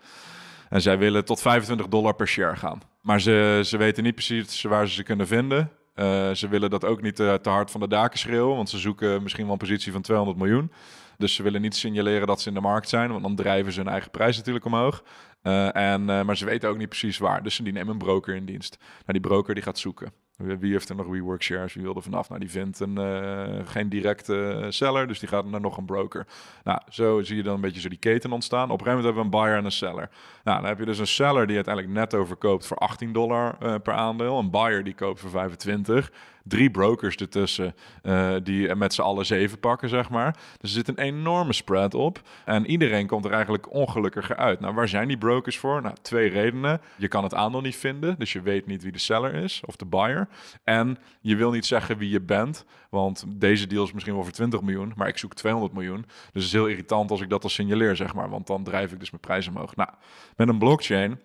En 0.69 0.81
zij 0.81 0.97
willen 0.97 1.25
tot 1.25 1.41
25 1.41 1.87
dollar 1.87 2.15
per 2.15 2.27
share 2.27 2.55
gaan. 2.55 2.81
Maar 3.01 3.21
ze, 3.21 3.61
ze 3.65 3.77
weten 3.77 4.03
niet 4.03 4.15
precies 4.15 4.61
waar 4.61 4.87
ze 4.87 4.93
ze 4.93 5.03
kunnen 5.03 5.27
vinden. 5.27 5.71
Uh, 5.95 6.31
ze 6.31 6.47
willen 6.47 6.69
dat 6.69 6.85
ook 6.85 7.01
niet 7.01 7.15
te, 7.15 7.39
te, 7.41 7.49
hard 7.49 7.71
van 7.71 7.79
de 7.79 7.87
daken 7.87 8.19
schreeuwen, 8.19 8.55
want 8.55 8.69
ze 8.69 8.77
zoeken 8.77 9.23
misschien 9.23 9.43
wel 9.43 9.53
een 9.53 9.59
positie 9.59 9.91
van 9.91 10.01
200 10.01 10.37
miljoen. 10.37 10.71
Dus 11.17 11.35
ze 11.35 11.43
willen 11.43 11.61
niet 11.61 11.75
signaleren 11.75 12.27
dat 12.27 12.41
ze 12.41 12.47
in 12.47 12.53
de 12.53 12.61
markt 12.61 12.89
zijn, 12.89 13.11
want 13.11 13.23
dan 13.23 13.35
drijven 13.35 13.71
ze 13.71 13.79
hun 13.79 13.89
eigen 13.89 14.11
prijs 14.11 14.37
natuurlijk 14.37 14.65
omhoog. 14.65 15.03
Uh, 15.43 15.75
en, 15.75 16.05
maar 16.05 16.37
ze 16.37 16.45
weten 16.45 16.69
ook 16.69 16.77
niet 16.77 16.89
precies 16.89 17.17
waar. 17.17 17.43
Dus 17.43 17.57
die 17.57 17.73
nemen 17.73 17.91
een 17.91 17.97
broker 17.97 18.35
in 18.35 18.45
dienst. 18.45 18.77
Nou, 18.79 19.11
die 19.11 19.21
broker 19.21 19.53
die 19.53 19.63
gaat 19.63 19.77
zoeken. 19.77 20.11
Wie 20.39 20.71
heeft 20.71 20.89
er 20.89 20.95
nog 20.95 21.07
WeWork 21.07 21.43
shares? 21.43 21.73
Wie 21.73 21.95
er 21.95 22.01
vanaf? 22.01 22.29
Nou, 22.29 22.39
die 22.39 22.49
vindt 22.49 22.79
een, 22.79 22.99
uh, 22.99 23.67
geen 23.67 23.89
directe 23.89 24.65
seller, 24.69 25.07
dus 25.07 25.19
die 25.19 25.29
gaat 25.29 25.45
naar 25.45 25.61
nog 25.61 25.77
een 25.77 25.85
broker. 25.85 26.27
Nou, 26.63 26.81
zo 26.89 27.21
zie 27.21 27.35
je 27.35 27.43
dan 27.43 27.55
een 27.55 27.61
beetje 27.61 27.81
zo 27.81 27.89
die 27.89 27.97
keten 27.97 28.31
ontstaan. 28.31 28.71
Op 28.71 28.79
een 28.79 28.85
gegeven 28.85 28.97
moment 28.97 29.15
hebben 29.15 29.31
we 29.31 29.37
een 29.37 29.43
buyer 29.43 29.57
en 29.57 29.65
een 29.65 29.71
seller. 29.71 30.09
Nou, 30.43 30.59
dan 30.59 30.69
heb 30.69 30.79
je 30.79 30.85
dus 30.85 30.99
een 30.99 31.07
seller 31.07 31.47
die 31.47 31.55
uiteindelijk 31.55 31.95
netto 31.95 32.25
verkoopt 32.25 32.67
voor 32.67 32.77
18 32.77 33.13
dollar 33.13 33.55
uh, 33.63 33.75
per 33.83 33.93
aandeel. 33.93 34.39
Een 34.39 34.51
buyer 34.51 34.83
die 34.83 34.95
koopt 34.95 35.19
voor 35.19 35.29
25 35.29 36.11
drie 36.49 36.71
brokers 36.71 37.15
ertussen 37.15 37.75
uh, 38.03 38.35
die 38.43 38.75
met 38.75 38.93
z'n 38.93 39.01
allen 39.01 39.25
zeven 39.25 39.59
pakken, 39.59 39.89
zeg 39.89 40.09
maar. 40.09 40.33
Dus 40.33 40.69
er 40.69 40.77
zit 40.77 40.87
een 40.87 40.97
enorme 40.97 41.53
spread 41.53 41.93
op. 41.93 42.21
En 42.45 42.65
iedereen 42.65 43.07
komt 43.07 43.25
er 43.25 43.31
eigenlijk 43.31 43.73
ongelukkiger 43.73 44.35
uit. 44.35 44.59
Nou, 44.59 44.73
waar 44.73 44.87
zijn 44.87 45.07
die 45.07 45.17
brokers 45.17 45.57
voor? 45.57 45.81
Nou, 45.81 45.95
twee 46.01 46.29
redenen. 46.29 46.81
Je 46.97 47.07
kan 47.07 47.23
het 47.23 47.33
aandeel 47.33 47.61
niet 47.61 47.75
vinden, 47.75 48.15
dus 48.19 48.33
je 48.33 48.41
weet 48.41 48.65
niet 48.65 48.83
wie 48.83 48.91
de 48.91 48.99
seller 48.99 49.33
is 49.33 49.61
of 49.65 49.75
de 49.75 49.85
buyer. 49.85 50.27
En 50.63 50.97
je 51.21 51.35
wil 51.35 51.51
niet 51.51 51.65
zeggen 51.65 51.97
wie 51.97 52.09
je 52.09 52.21
bent, 52.21 52.65
want 52.89 53.25
deze 53.27 53.67
deal 53.67 53.83
is 53.83 53.93
misschien 53.93 54.13
wel 54.15 54.23
voor 54.23 54.33
20 54.33 54.61
miljoen, 54.61 54.93
maar 54.95 55.07
ik 55.07 55.17
zoek 55.17 55.33
200 55.33 55.73
miljoen. 55.73 56.05
Dus 56.05 56.17
het 56.31 56.43
is 56.43 56.51
heel 56.51 56.67
irritant 56.67 57.11
als 57.11 57.21
ik 57.21 57.29
dat 57.29 57.43
al 57.43 57.49
signaleer, 57.49 57.95
zeg 57.95 58.13
maar, 58.13 58.29
want 58.29 58.47
dan 58.47 58.63
drijf 58.63 58.91
ik 58.91 58.99
dus 58.99 59.11
mijn 59.11 59.21
prijs 59.21 59.47
omhoog. 59.47 59.75
Nou, 59.75 59.89
met 60.35 60.47
een 60.47 60.59
blockchain 60.59 61.19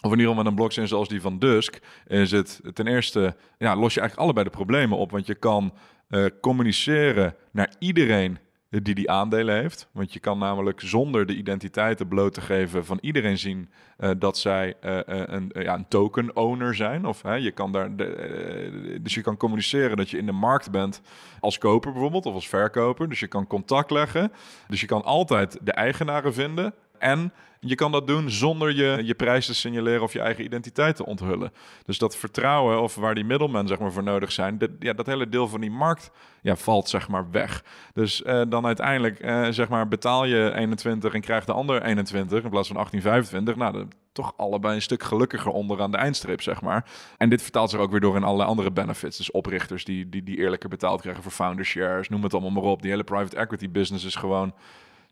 of 0.00 0.12
in 0.12 0.18
ieder 0.18 0.26
geval 0.26 0.34
met 0.34 0.46
een 0.46 0.54
blockchain 0.54 0.88
zoals 0.88 1.08
die 1.08 1.20
van 1.20 1.38
Dusk, 1.38 1.78
is 2.06 2.30
het 2.30 2.60
ten 2.72 2.86
eerste, 2.86 3.36
ja, 3.58 3.76
los 3.76 3.94
je 3.94 4.00
eigenlijk 4.00 4.18
allebei 4.18 4.44
de 4.44 4.56
problemen 4.56 4.98
op. 4.98 5.10
Want 5.10 5.26
je 5.26 5.34
kan 5.34 5.72
uh, 6.08 6.26
communiceren 6.40 7.34
naar 7.50 7.72
iedereen 7.78 8.38
die 8.80 8.94
die 8.94 9.10
aandelen 9.10 9.54
heeft. 9.54 9.88
Want 9.92 10.12
je 10.12 10.20
kan 10.20 10.38
namelijk 10.38 10.80
zonder 10.80 11.26
de 11.26 11.36
identiteiten 11.36 12.08
bloot 12.08 12.34
te 12.34 12.40
geven 12.40 12.84
van 12.84 12.98
iedereen 13.00 13.38
zien 13.38 13.70
uh, 13.98 14.10
dat 14.18 14.38
zij 14.38 14.74
uh, 14.84 14.98
een, 15.04 15.50
ja, 15.54 15.74
een 15.74 15.88
token 15.88 16.36
owner 16.36 16.74
zijn. 16.74 17.06
Of 17.06 17.22
je 17.22 17.50
kan 17.50 17.72
daar 17.72 17.96
de, 17.96 18.98
dus 19.02 19.14
je 19.14 19.20
kan 19.20 19.36
communiceren 19.36 19.96
dat 19.96 20.10
je 20.10 20.18
in 20.18 20.26
de 20.26 20.32
markt 20.32 20.70
bent 20.70 21.00
als 21.40 21.58
koper 21.58 21.92
bijvoorbeeld 21.92 22.26
of 22.26 22.34
als 22.34 22.48
verkoper. 22.48 23.08
Dus 23.08 23.20
je 23.20 23.26
kan 23.26 23.46
contact 23.46 23.90
leggen. 23.90 24.32
Dus 24.68 24.80
je 24.80 24.86
kan 24.86 25.04
altijd 25.04 25.58
de 25.62 25.72
eigenaren 25.72 26.34
vinden. 26.34 26.74
En 27.02 27.32
je 27.60 27.74
kan 27.74 27.92
dat 27.92 28.06
doen 28.06 28.30
zonder 28.30 28.74
je, 28.74 29.00
je 29.04 29.14
prijs 29.14 29.46
te 29.46 29.54
signaleren 29.54 30.02
of 30.02 30.12
je 30.12 30.20
eigen 30.20 30.44
identiteit 30.44 30.96
te 30.96 31.06
onthullen. 31.06 31.52
Dus 31.84 31.98
dat 31.98 32.16
vertrouwen 32.16 32.82
of 32.82 32.94
waar 32.94 33.14
die 33.14 33.24
middelmen 33.24 33.68
zeg 33.68 33.78
maar, 33.78 33.92
voor 33.92 34.02
nodig 34.02 34.32
zijn, 34.32 34.58
dat, 34.58 34.70
ja, 34.78 34.92
dat 34.92 35.06
hele 35.06 35.28
deel 35.28 35.48
van 35.48 35.60
die 35.60 35.70
markt 35.70 36.10
ja, 36.42 36.56
valt 36.56 36.88
zeg 36.88 37.08
maar 37.08 37.30
weg. 37.30 37.64
Dus 37.94 38.22
uh, 38.22 38.42
dan 38.48 38.66
uiteindelijk 38.66 39.24
uh, 39.24 39.48
zeg 39.50 39.68
maar, 39.68 39.88
betaal 39.88 40.24
je 40.24 40.52
21 40.54 41.14
en 41.14 41.20
krijgt 41.20 41.46
de 41.46 41.52
ander 41.52 41.82
21 41.82 42.42
in 42.42 42.50
plaats 42.50 42.68
van 42.68 42.76
1825. 42.76 43.56
Nou, 43.56 43.72
dan 43.72 43.92
toch 44.12 44.34
allebei 44.36 44.74
een 44.74 44.82
stuk 44.82 45.02
gelukkiger 45.02 45.52
onder 45.52 45.80
aan 45.80 45.90
de 45.90 45.96
eindstreep, 45.96 46.42
zeg 46.42 46.60
maar. 46.60 46.90
En 47.16 47.28
dit 47.28 47.42
vertaalt 47.42 47.70
zich 47.70 47.80
ook 47.80 47.90
weer 47.90 48.00
door 48.00 48.16
in 48.16 48.24
allerlei 48.24 48.48
andere 48.48 48.70
benefits. 48.70 49.16
Dus 49.16 49.30
oprichters 49.30 49.84
die, 49.84 50.08
die, 50.08 50.22
die 50.22 50.36
eerlijker 50.36 50.68
betaald 50.68 51.00
krijgen 51.00 51.22
voor 51.22 51.32
founder 51.32 51.64
shares, 51.64 52.08
noem 52.08 52.22
het 52.22 52.32
allemaal 52.32 52.50
maar 52.50 52.62
op. 52.62 52.82
Die 52.82 52.90
hele 52.90 53.04
private 53.04 53.36
equity 53.36 53.70
business 53.70 54.04
is 54.04 54.14
gewoon 54.14 54.54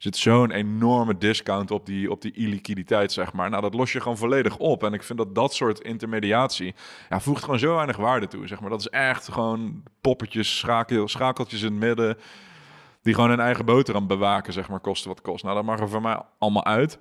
zit 0.02 0.16
zo'n 0.16 0.50
enorme 0.50 1.18
discount 1.18 1.70
op 1.70 1.86
die, 1.86 2.10
op 2.10 2.22
die 2.22 2.32
illiquiditeit, 2.32 3.12
zeg 3.12 3.32
maar. 3.32 3.50
Nou, 3.50 3.62
dat 3.62 3.74
los 3.74 3.92
je 3.92 4.00
gewoon 4.00 4.16
volledig 4.16 4.56
op. 4.56 4.84
En 4.84 4.92
ik 4.92 5.02
vind 5.02 5.18
dat 5.18 5.34
dat 5.34 5.54
soort 5.54 5.80
intermediatie 5.80 6.74
ja, 7.08 7.20
voegt 7.20 7.44
gewoon 7.44 7.58
zo 7.58 7.74
weinig 7.74 7.96
waarde 7.96 8.26
toe, 8.26 8.46
zeg 8.46 8.60
maar. 8.60 8.70
Dat 8.70 8.80
is 8.80 8.88
echt 8.88 9.28
gewoon 9.28 9.82
poppetjes, 10.00 10.58
schakel, 10.58 11.08
schakeltjes 11.08 11.62
in 11.62 11.70
het 11.70 11.80
midden, 11.80 12.16
die 13.02 13.14
gewoon 13.14 13.30
hun 13.30 13.40
eigen 13.40 13.64
boterham 13.64 14.06
bewaken, 14.06 14.52
zeg 14.52 14.68
maar, 14.68 14.80
kosten 14.80 15.08
wat 15.08 15.20
kost. 15.20 15.44
Nou, 15.44 15.56
dat 15.56 15.64
mag 15.64 15.80
er 15.80 15.88
voor 15.88 16.02
mij 16.02 16.22
allemaal 16.38 16.64
uit. 16.64 16.98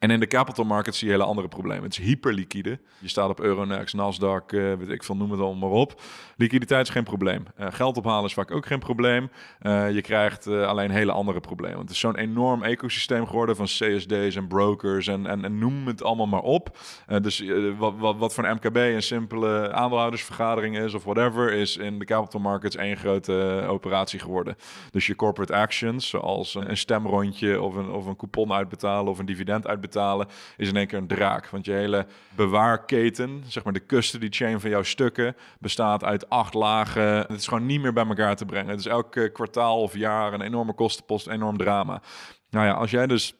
En 0.00 0.10
in 0.10 0.20
de 0.20 0.26
capital 0.26 0.64
markets 0.64 0.98
zie 0.98 1.06
je 1.06 1.12
hele 1.12 1.26
andere 1.26 1.48
problemen. 1.48 1.82
Het 1.82 1.98
is 1.98 2.04
hyperliquide. 2.04 2.78
Je 2.98 3.08
staat 3.08 3.28
op 3.28 3.40
Euronext, 3.40 3.96
Nasdaq, 3.96 4.54
uh, 4.54 4.74
weet 4.74 4.88
ik 4.88 5.02
veel, 5.02 5.16
noem 5.16 5.30
het 5.30 5.40
allemaal 5.40 5.70
maar 5.70 5.78
op. 5.78 6.00
Liquiditeit 6.36 6.86
is 6.86 6.92
geen 6.92 7.04
probleem. 7.04 7.44
Uh, 7.60 7.66
geld 7.70 7.96
ophalen 7.96 8.24
is 8.24 8.32
vaak 8.32 8.50
ook 8.50 8.66
geen 8.66 8.78
probleem. 8.78 9.30
Uh, 9.62 9.90
je 9.90 10.00
krijgt 10.00 10.46
alleen 10.46 10.90
hele 10.90 11.12
andere 11.12 11.40
problemen. 11.40 11.78
Het 11.78 11.90
is 11.90 11.98
zo'n 11.98 12.16
enorm 12.16 12.62
ecosysteem 12.62 13.26
geworden 13.26 13.56
van 13.56 13.64
CSD's 13.64 14.36
en 14.36 14.48
brokers 14.48 15.06
en, 15.06 15.26
en, 15.26 15.44
en 15.44 15.58
noem 15.58 15.86
het 15.86 16.02
allemaal 16.02 16.26
maar 16.26 16.42
op. 16.42 16.78
dus 17.22 17.44
wat, 17.78 17.94
wat, 17.98 18.16
wat 18.16 18.34
voor 18.34 18.44
een 18.44 18.54
MKB 18.54 18.76
een 18.76 19.02
simpele 19.02 19.72
aandeelhoudersvergadering 19.72 20.78
is 20.78 20.94
of 20.94 21.04
whatever, 21.04 21.52
is 21.52 21.76
in 21.76 21.98
de 21.98 22.04
capital 22.04 22.40
markets 22.40 22.76
één 22.76 22.96
grote 22.96 23.64
operatie 23.68 24.18
geworden. 24.18 24.56
Dus 24.90 25.06
je 25.06 25.16
corporate 25.16 25.54
actions, 25.54 26.08
zoals 26.08 26.54
een, 26.54 26.70
een 26.70 26.76
stemrondje 26.76 27.60
of 27.62 27.74
een, 27.74 27.90
of 27.90 28.06
een 28.06 28.16
coupon 28.16 28.52
uitbetalen 28.52 29.12
of 29.12 29.18
een 29.18 29.26
dividend 29.26 29.66
uitbetalen 29.66 29.88
betalen, 29.90 30.26
is 30.56 30.68
in 30.68 30.76
één 30.76 30.86
keer 30.86 30.98
een 30.98 31.06
draak. 31.06 31.48
Want 31.48 31.64
je 31.64 31.72
hele 31.72 32.06
bewaarketen, 32.36 33.42
zeg 33.46 33.64
maar 33.64 33.72
de 33.72 33.86
custody 33.86 34.26
chain 34.30 34.60
van 34.60 34.70
jouw 34.70 34.82
stukken, 34.82 35.36
bestaat 35.58 36.04
uit 36.04 36.28
acht 36.28 36.54
lagen. 36.54 37.02
Het 37.02 37.30
is 37.38 37.46
gewoon 37.46 37.66
niet 37.66 37.80
meer 37.80 37.92
bij 37.92 38.06
elkaar 38.06 38.36
te 38.36 38.44
brengen. 38.44 38.70
Het 38.70 38.80
is 38.80 38.86
elke 38.86 39.30
kwartaal 39.32 39.82
of 39.82 39.96
jaar 39.96 40.32
een 40.32 40.40
enorme 40.40 40.74
kostenpost, 40.74 41.26
een 41.26 41.32
enorm 41.32 41.56
drama. 41.56 42.02
Nou 42.50 42.66
ja, 42.66 42.72
als 42.72 42.90
jij 42.90 43.06
dus 43.06 43.34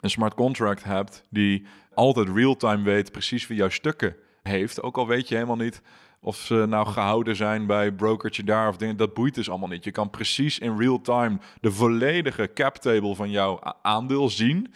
een 0.00 0.10
smart 0.10 0.34
contract 0.34 0.84
hebt 0.84 1.24
die 1.30 1.66
altijd 1.94 2.28
real-time 2.28 2.82
weet 2.82 3.12
precies 3.12 3.46
wie 3.46 3.56
jouw 3.56 3.68
stukken 3.68 4.16
heeft, 4.42 4.82
ook 4.82 4.96
al 4.96 5.06
weet 5.06 5.28
je 5.28 5.34
helemaal 5.34 5.56
niet 5.56 5.82
of 6.20 6.36
ze 6.36 6.64
nou 6.68 6.86
gehouden 6.86 7.36
zijn 7.36 7.66
bij 7.66 7.92
brokertje 7.92 8.44
daar 8.44 8.68
of 8.68 8.76
dingen, 8.76 8.96
dat 8.96 9.14
boeit 9.14 9.34
dus 9.34 9.50
allemaal 9.50 9.68
niet. 9.68 9.84
Je 9.84 9.90
kan 9.90 10.10
precies 10.10 10.58
in 10.58 10.78
real 10.78 11.00
time 11.00 11.38
de 11.60 11.72
volledige 11.72 12.50
cap 12.54 12.76
table 12.76 13.14
van 13.14 13.30
jouw 13.30 13.60
aandeel 13.82 14.28
zien. 14.28 14.74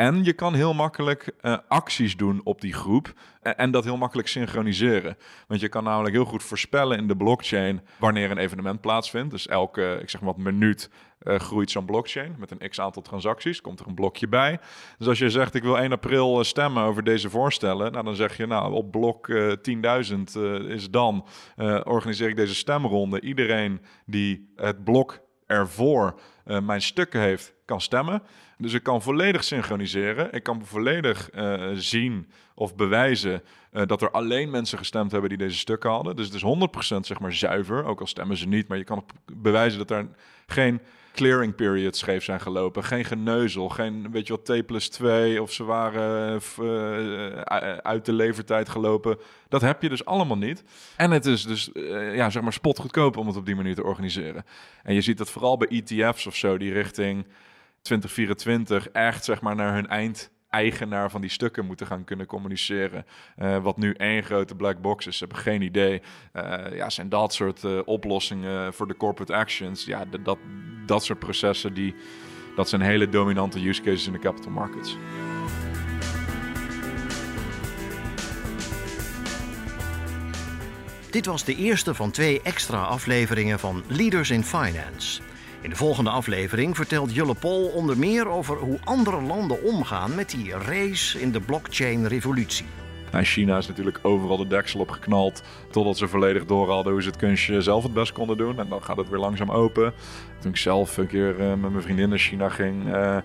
En 0.00 0.24
je 0.24 0.32
kan 0.32 0.54
heel 0.54 0.74
makkelijk 0.74 1.32
uh, 1.42 1.56
acties 1.68 2.16
doen 2.16 2.40
op 2.44 2.60
die 2.60 2.72
groep 2.72 3.12
en, 3.42 3.70
dat 3.70 3.84
heel 3.84 3.96
makkelijk 3.96 4.28
synchroniseren. 4.28 5.16
Want 5.46 5.60
je 5.60 5.68
kan 5.68 5.84
namelijk 5.84 6.14
heel 6.14 6.24
goed 6.24 6.42
voorspellen 6.42 6.98
in 6.98 7.06
de 7.08 7.16
blockchain 7.16 7.80
wanneer 7.98 8.30
een 8.30 8.38
evenement 8.38 8.80
plaatsvindt. 8.80 9.30
Dus 9.30 9.46
elke, 9.46 9.98
ik 10.02 10.10
zeg 10.10 10.20
maar 10.20 10.34
wat 10.34 10.44
minuut 10.44 10.90
uh, 11.22 11.34
groeit 11.34 11.70
zo'n 11.70 11.84
blockchain 11.84 12.36
met 12.38 12.50
een 12.50 12.68
x 12.68 12.80
aantal 12.80 13.02
transacties. 13.02 13.60
Komt 13.60 13.80
er 13.80 13.86
een 13.86 13.94
blokje 13.94 14.28
bij. 14.28 14.58
Dus 14.98 15.06
als 15.06 15.18
je 15.18 15.30
zegt 15.30 15.54
ik 15.54 15.62
wil 15.62 15.78
1 15.78 15.92
april 15.92 16.38
eh, 16.38 16.44
stemmen 16.44 16.82
over 16.82 17.04
deze 17.04 17.30
voorstellen. 17.30 17.92
Nou 17.92 18.04
dan 18.04 18.14
zeg 18.14 18.36
je 18.36 18.46
nou 18.46 18.72
op 18.72 18.90
blok 18.90 19.28
uh, 19.28 19.52
10.000 20.06 20.22
is 20.68 20.90
dan 20.90 21.26
organiseer 21.84 22.28
ik 22.28 22.36
deze 22.36 22.54
stemronde. 22.54 23.20
Iedereen 23.20 23.80
die 24.06 24.52
het 24.56 24.84
blok 24.84 25.20
ervoor 25.46 26.20
mijn 26.44 26.82
stukken 26.82 27.20
heeft 27.20 27.54
kan 27.64 27.80
stemmen. 27.80 28.22
Dus 28.60 28.72
ik 28.72 28.82
kan 28.82 29.02
volledig 29.02 29.44
synchroniseren. 29.44 30.32
Ik 30.32 30.42
kan 30.42 30.64
volledig 30.64 31.30
uh, 31.34 31.68
zien 31.74 32.30
of 32.54 32.76
bewijzen 32.76 33.42
uh, 33.72 33.82
dat 33.86 34.02
er 34.02 34.10
alleen 34.10 34.50
mensen 34.50 34.78
gestemd 34.78 35.10
hebben 35.10 35.28
die 35.28 35.38
deze 35.38 35.58
stukken 35.58 35.90
hadden. 35.90 36.16
Dus 36.16 36.26
het 36.26 36.34
is 36.34 36.44
100% 36.96 37.00
zeg 37.00 37.20
maar 37.20 37.32
zuiver, 37.32 37.84
ook 37.84 38.00
al 38.00 38.06
stemmen 38.06 38.36
ze 38.36 38.48
niet. 38.48 38.68
Maar 38.68 38.78
je 38.78 38.84
kan 38.84 39.04
bewijzen 39.32 39.78
dat 39.78 39.90
er 39.90 40.08
geen 40.46 40.80
clearing 41.12 41.54
periods 41.54 41.98
scheef 41.98 42.24
zijn 42.24 42.40
gelopen. 42.40 42.84
Geen 42.84 43.04
geneuzel, 43.04 43.68
geen 43.68 44.10
weet 44.10 44.26
je 44.26 44.32
wat 44.32 44.44
T 44.44 44.66
plus 44.66 44.88
2 44.88 45.42
of 45.42 45.52
ze 45.52 45.64
waren 45.64 46.40
uh, 46.60 47.40
uit 47.76 48.04
de 48.04 48.12
levertijd 48.12 48.68
gelopen. 48.68 49.18
Dat 49.48 49.60
heb 49.60 49.82
je 49.82 49.88
dus 49.88 50.04
allemaal 50.04 50.38
niet. 50.38 50.64
En 50.96 51.10
het 51.10 51.26
is 51.26 51.42
dus 51.42 51.70
ja, 52.14 52.30
zeg 52.30 52.42
maar 52.42 52.52
spotgoedkoop 52.52 53.16
om 53.16 53.26
het 53.26 53.36
op 53.36 53.46
die 53.46 53.56
manier 53.56 53.74
te 53.74 53.84
organiseren. 53.84 54.44
En 54.82 54.94
je 54.94 55.00
ziet 55.00 55.18
dat 55.18 55.30
vooral 55.30 55.56
bij 55.56 55.68
ETF's 55.68 56.26
of 56.26 56.36
zo, 56.36 56.58
die 56.58 56.72
richting 56.72 57.26
2024 57.82 58.88
echt 58.88 59.24
zeg 59.24 59.40
maar 59.40 59.54
naar 59.56 59.74
hun 59.74 59.86
eind 59.86 60.30
eigenaar 60.50 61.10
van 61.10 61.20
die 61.20 61.30
stukken 61.30 61.66
moeten 61.66 61.86
gaan 61.86 62.04
kunnen 62.04 62.26
communiceren. 62.26 63.06
Uh, 63.38 63.62
wat 63.62 63.76
nu 63.76 63.92
één 63.92 64.22
grote 64.22 64.54
black 64.54 64.80
box 64.80 65.06
is. 65.06 65.16
Ze 65.16 65.24
hebben 65.24 65.42
geen 65.42 65.62
idee. 65.62 66.02
Uh, 66.32 66.76
ja, 66.76 66.90
zijn 66.90 67.08
dat 67.08 67.34
soort 67.34 67.62
uh, 67.62 67.80
oplossingen 67.84 68.74
voor 68.74 68.88
de 68.88 68.96
corporate 68.96 69.34
actions. 69.34 69.84
Ja, 69.84 70.04
dat, 70.22 70.38
dat 70.86 71.04
soort 71.04 71.18
processen, 71.18 71.74
die, 71.74 71.94
dat 72.56 72.68
zijn 72.68 72.80
hele 72.80 73.08
dominante 73.08 73.68
use 73.68 73.82
cases 73.82 74.06
in 74.06 74.12
de 74.12 74.18
capital 74.18 74.52
markets. 74.52 74.96
Dit 81.10 81.26
was 81.26 81.44
de 81.44 81.56
eerste 81.56 81.94
van 81.94 82.10
twee 82.10 82.40
extra 82.42 82.82
afleveringen 82.82 83.58
van 83.58 83.82
Leaders 83.88 84.30
in 84.30 84.44
Finance. 84.44 85.22
In 85.62 85.70
de 85.70 85.76
volgende 85.76 86.10
aflevering 86.10 86.76
vertelt 86.76 87.14
Julle 87.14 87.34
Pol 87.34 87.66
onder 87.66 87.98
meer 87.98 88.28
over 88.28 88.56
hoe 88.56 88.78
andere 88.84 89.20
landen 89.20 89.62
omgaan 89.62 90.14
met 90.14 90.30
die 90.30 90.52
race 90.52 91.20
in 91.20 91.32
de 91.32 91.40
blockchain-revolutie. 91.40 92.66
Nou, 93.12 93.24
China 93.24 93.56
is 93.56 93.68
natuurlijk 93.68 93.98
overal 94.02 94.36
de 94.36 94.46
deksel 94.46 94.80
op 94.80 94.90
geknald. 94.90 95.42
Totdat 95.70 95.98
ze 95.98 96.08
volledig 96.08 96.44
door 96.44 96.70
hadden 96.70 96.92
hoe 96.92 97.02
ze 97.02 97.08
het 97.08 97.16
kunstje 97.16 97.60
zelf 97.60 97.82
het 97.82 97.92
best 97.92 98.12
konden 98.12 98.36
doen. 98.36 98.58
En 98.58 98.68
dan 98.68 98.82
gaat 98.82 98.96
het 98.96 99.08
weer 99.08 99.18
langzaam 99.18 99.50
open. 99.50 99.92
Toen 100.38 100.50
ik 100.50 100.56
zelf 100.56 100.96
een 100.96 101.06
keer 101.06 101.40
uh, 101.40 101.48
met 101.48 101.70
mijn 101.70 101.82
vriendin 101.82 102.08
naar 102.08 102.18
China 102.18 102.48
ging, 102.48 102.86
uh, 102.86 103.16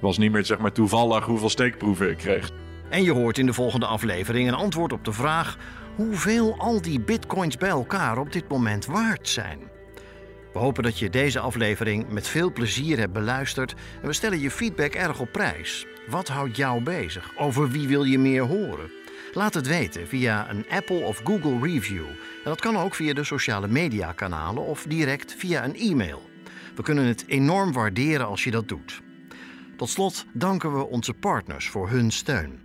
was 0.00 0.18
niet 0.18 0.32
meer 0.32 0.44
zeg 0.44 0.58
maar, 0.58 0.72
toevallig 0.72 1.24
hoeveel 1.24 1.50
steekproeven 1.50 2.10
ik 2.10 2.16
kreeg. 2.16 2.50
En 2.88 3.02
je 3.02 3.12
hoort 3.12 3.38
in 3.38 3.46
de 3.46 3.52
volgende 3.52 3.86
aflevering 3.86 4.48
een 4.48 4.54
antwoord 4.54 4.92
op 4.92 5.04
de 5.04 5.12
vraag 5.12 5.56
hoeveel 5.96 6.54
al 6.58 6.80
die 6.80 7.00
bitcoins 7.00 7.56
bij 7.56 7.68
elkaar 7.68 8.18
op 8.18 8.32
dit 8.32 8.48
moment 8.48 8.86
waard 8.86 9.28
zijn. 9.28 9.77
We 10.52 10.58
hopen 10.58 10.82
dat 10.82 10.98
je 10.98 11.10
deze 11.10 11.40
aflevering 11.40 12.08
met 12.08 12.28
veel 12.28 12.52
plezier 12.52 12.98
hebt 12.98 13.12
beluisterd 13.12 13.74
en 14.02 14.06
we 14.06 14.12
stellen 14.12 14.40
je 14.40 14.50
feedback 14.50 14.94
erg 14.94 15.20
op 15.20 15.32
prijs. 15.32 15.86
Wat 16.08 16.28
houdt 16.28 16.56
jou 16.56 16.82
bezig? 16.82 17.32
Over 17.36 17.70
wie 17.70 17.88
wil 17.88 18.04
je 18.04 18.18
meer 18.18 18.42
horen? 18.42 18.90
Laat 19.32 19.54
het 19.54 19.66
weten 19.66 20.08
via 20.08 20.50
een 20.50 20.64
Apple 20.70 21.00
of 21.00 21.20
Google 21.24 21.58
review. 21.60 22.06
En 22.06 22.44
dat 22.44 22.60
kan 22.60 22.76
ook 22.76 22.94
via 22.94 23.14
de 23.14 23.24
sociale 23.24 23.68
media 23.68 24.12
kanalen 24.12 24.62
of 24.62 24.84
direct 24.88 25.34
via 25.38 25.64
een 25.64 25.76
e-mail. 25.76 26.22
We 26.74 26.82
kunnen 26.82 27.04
het 27.04 27.24
enorm 27.26 27.72
waarderen 27.72 28.26
als 28.26 28.44
je 28.44 28.50
dat 28.50 28.68
doet. 28.68 29.00
Tot 29.76 29.88
slot 29.88 30.26
danken 30.32 30.76
we 30.76 30.86
onze 30.86 31.14
partners 31.14 31.68
voor 31.68 31.90
hun 31.90 32.10
steun. 32.10 32.60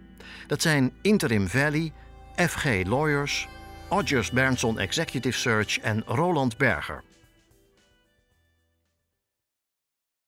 Dat 0.48 0.62
zijn 0.62 0.94
Interim 1.02 1.48
Valley, 1.48 1.92
FG 2.36 2.66
Lawyers, 2.86 3.48
Odgers 3.90 4.32
Berndson 4.32 4.80
Executive 4.80 5.38
Search 5.38 5.80
en 5.80 6.04
Roland 6.06 6.58
Berger. 6.58 7.04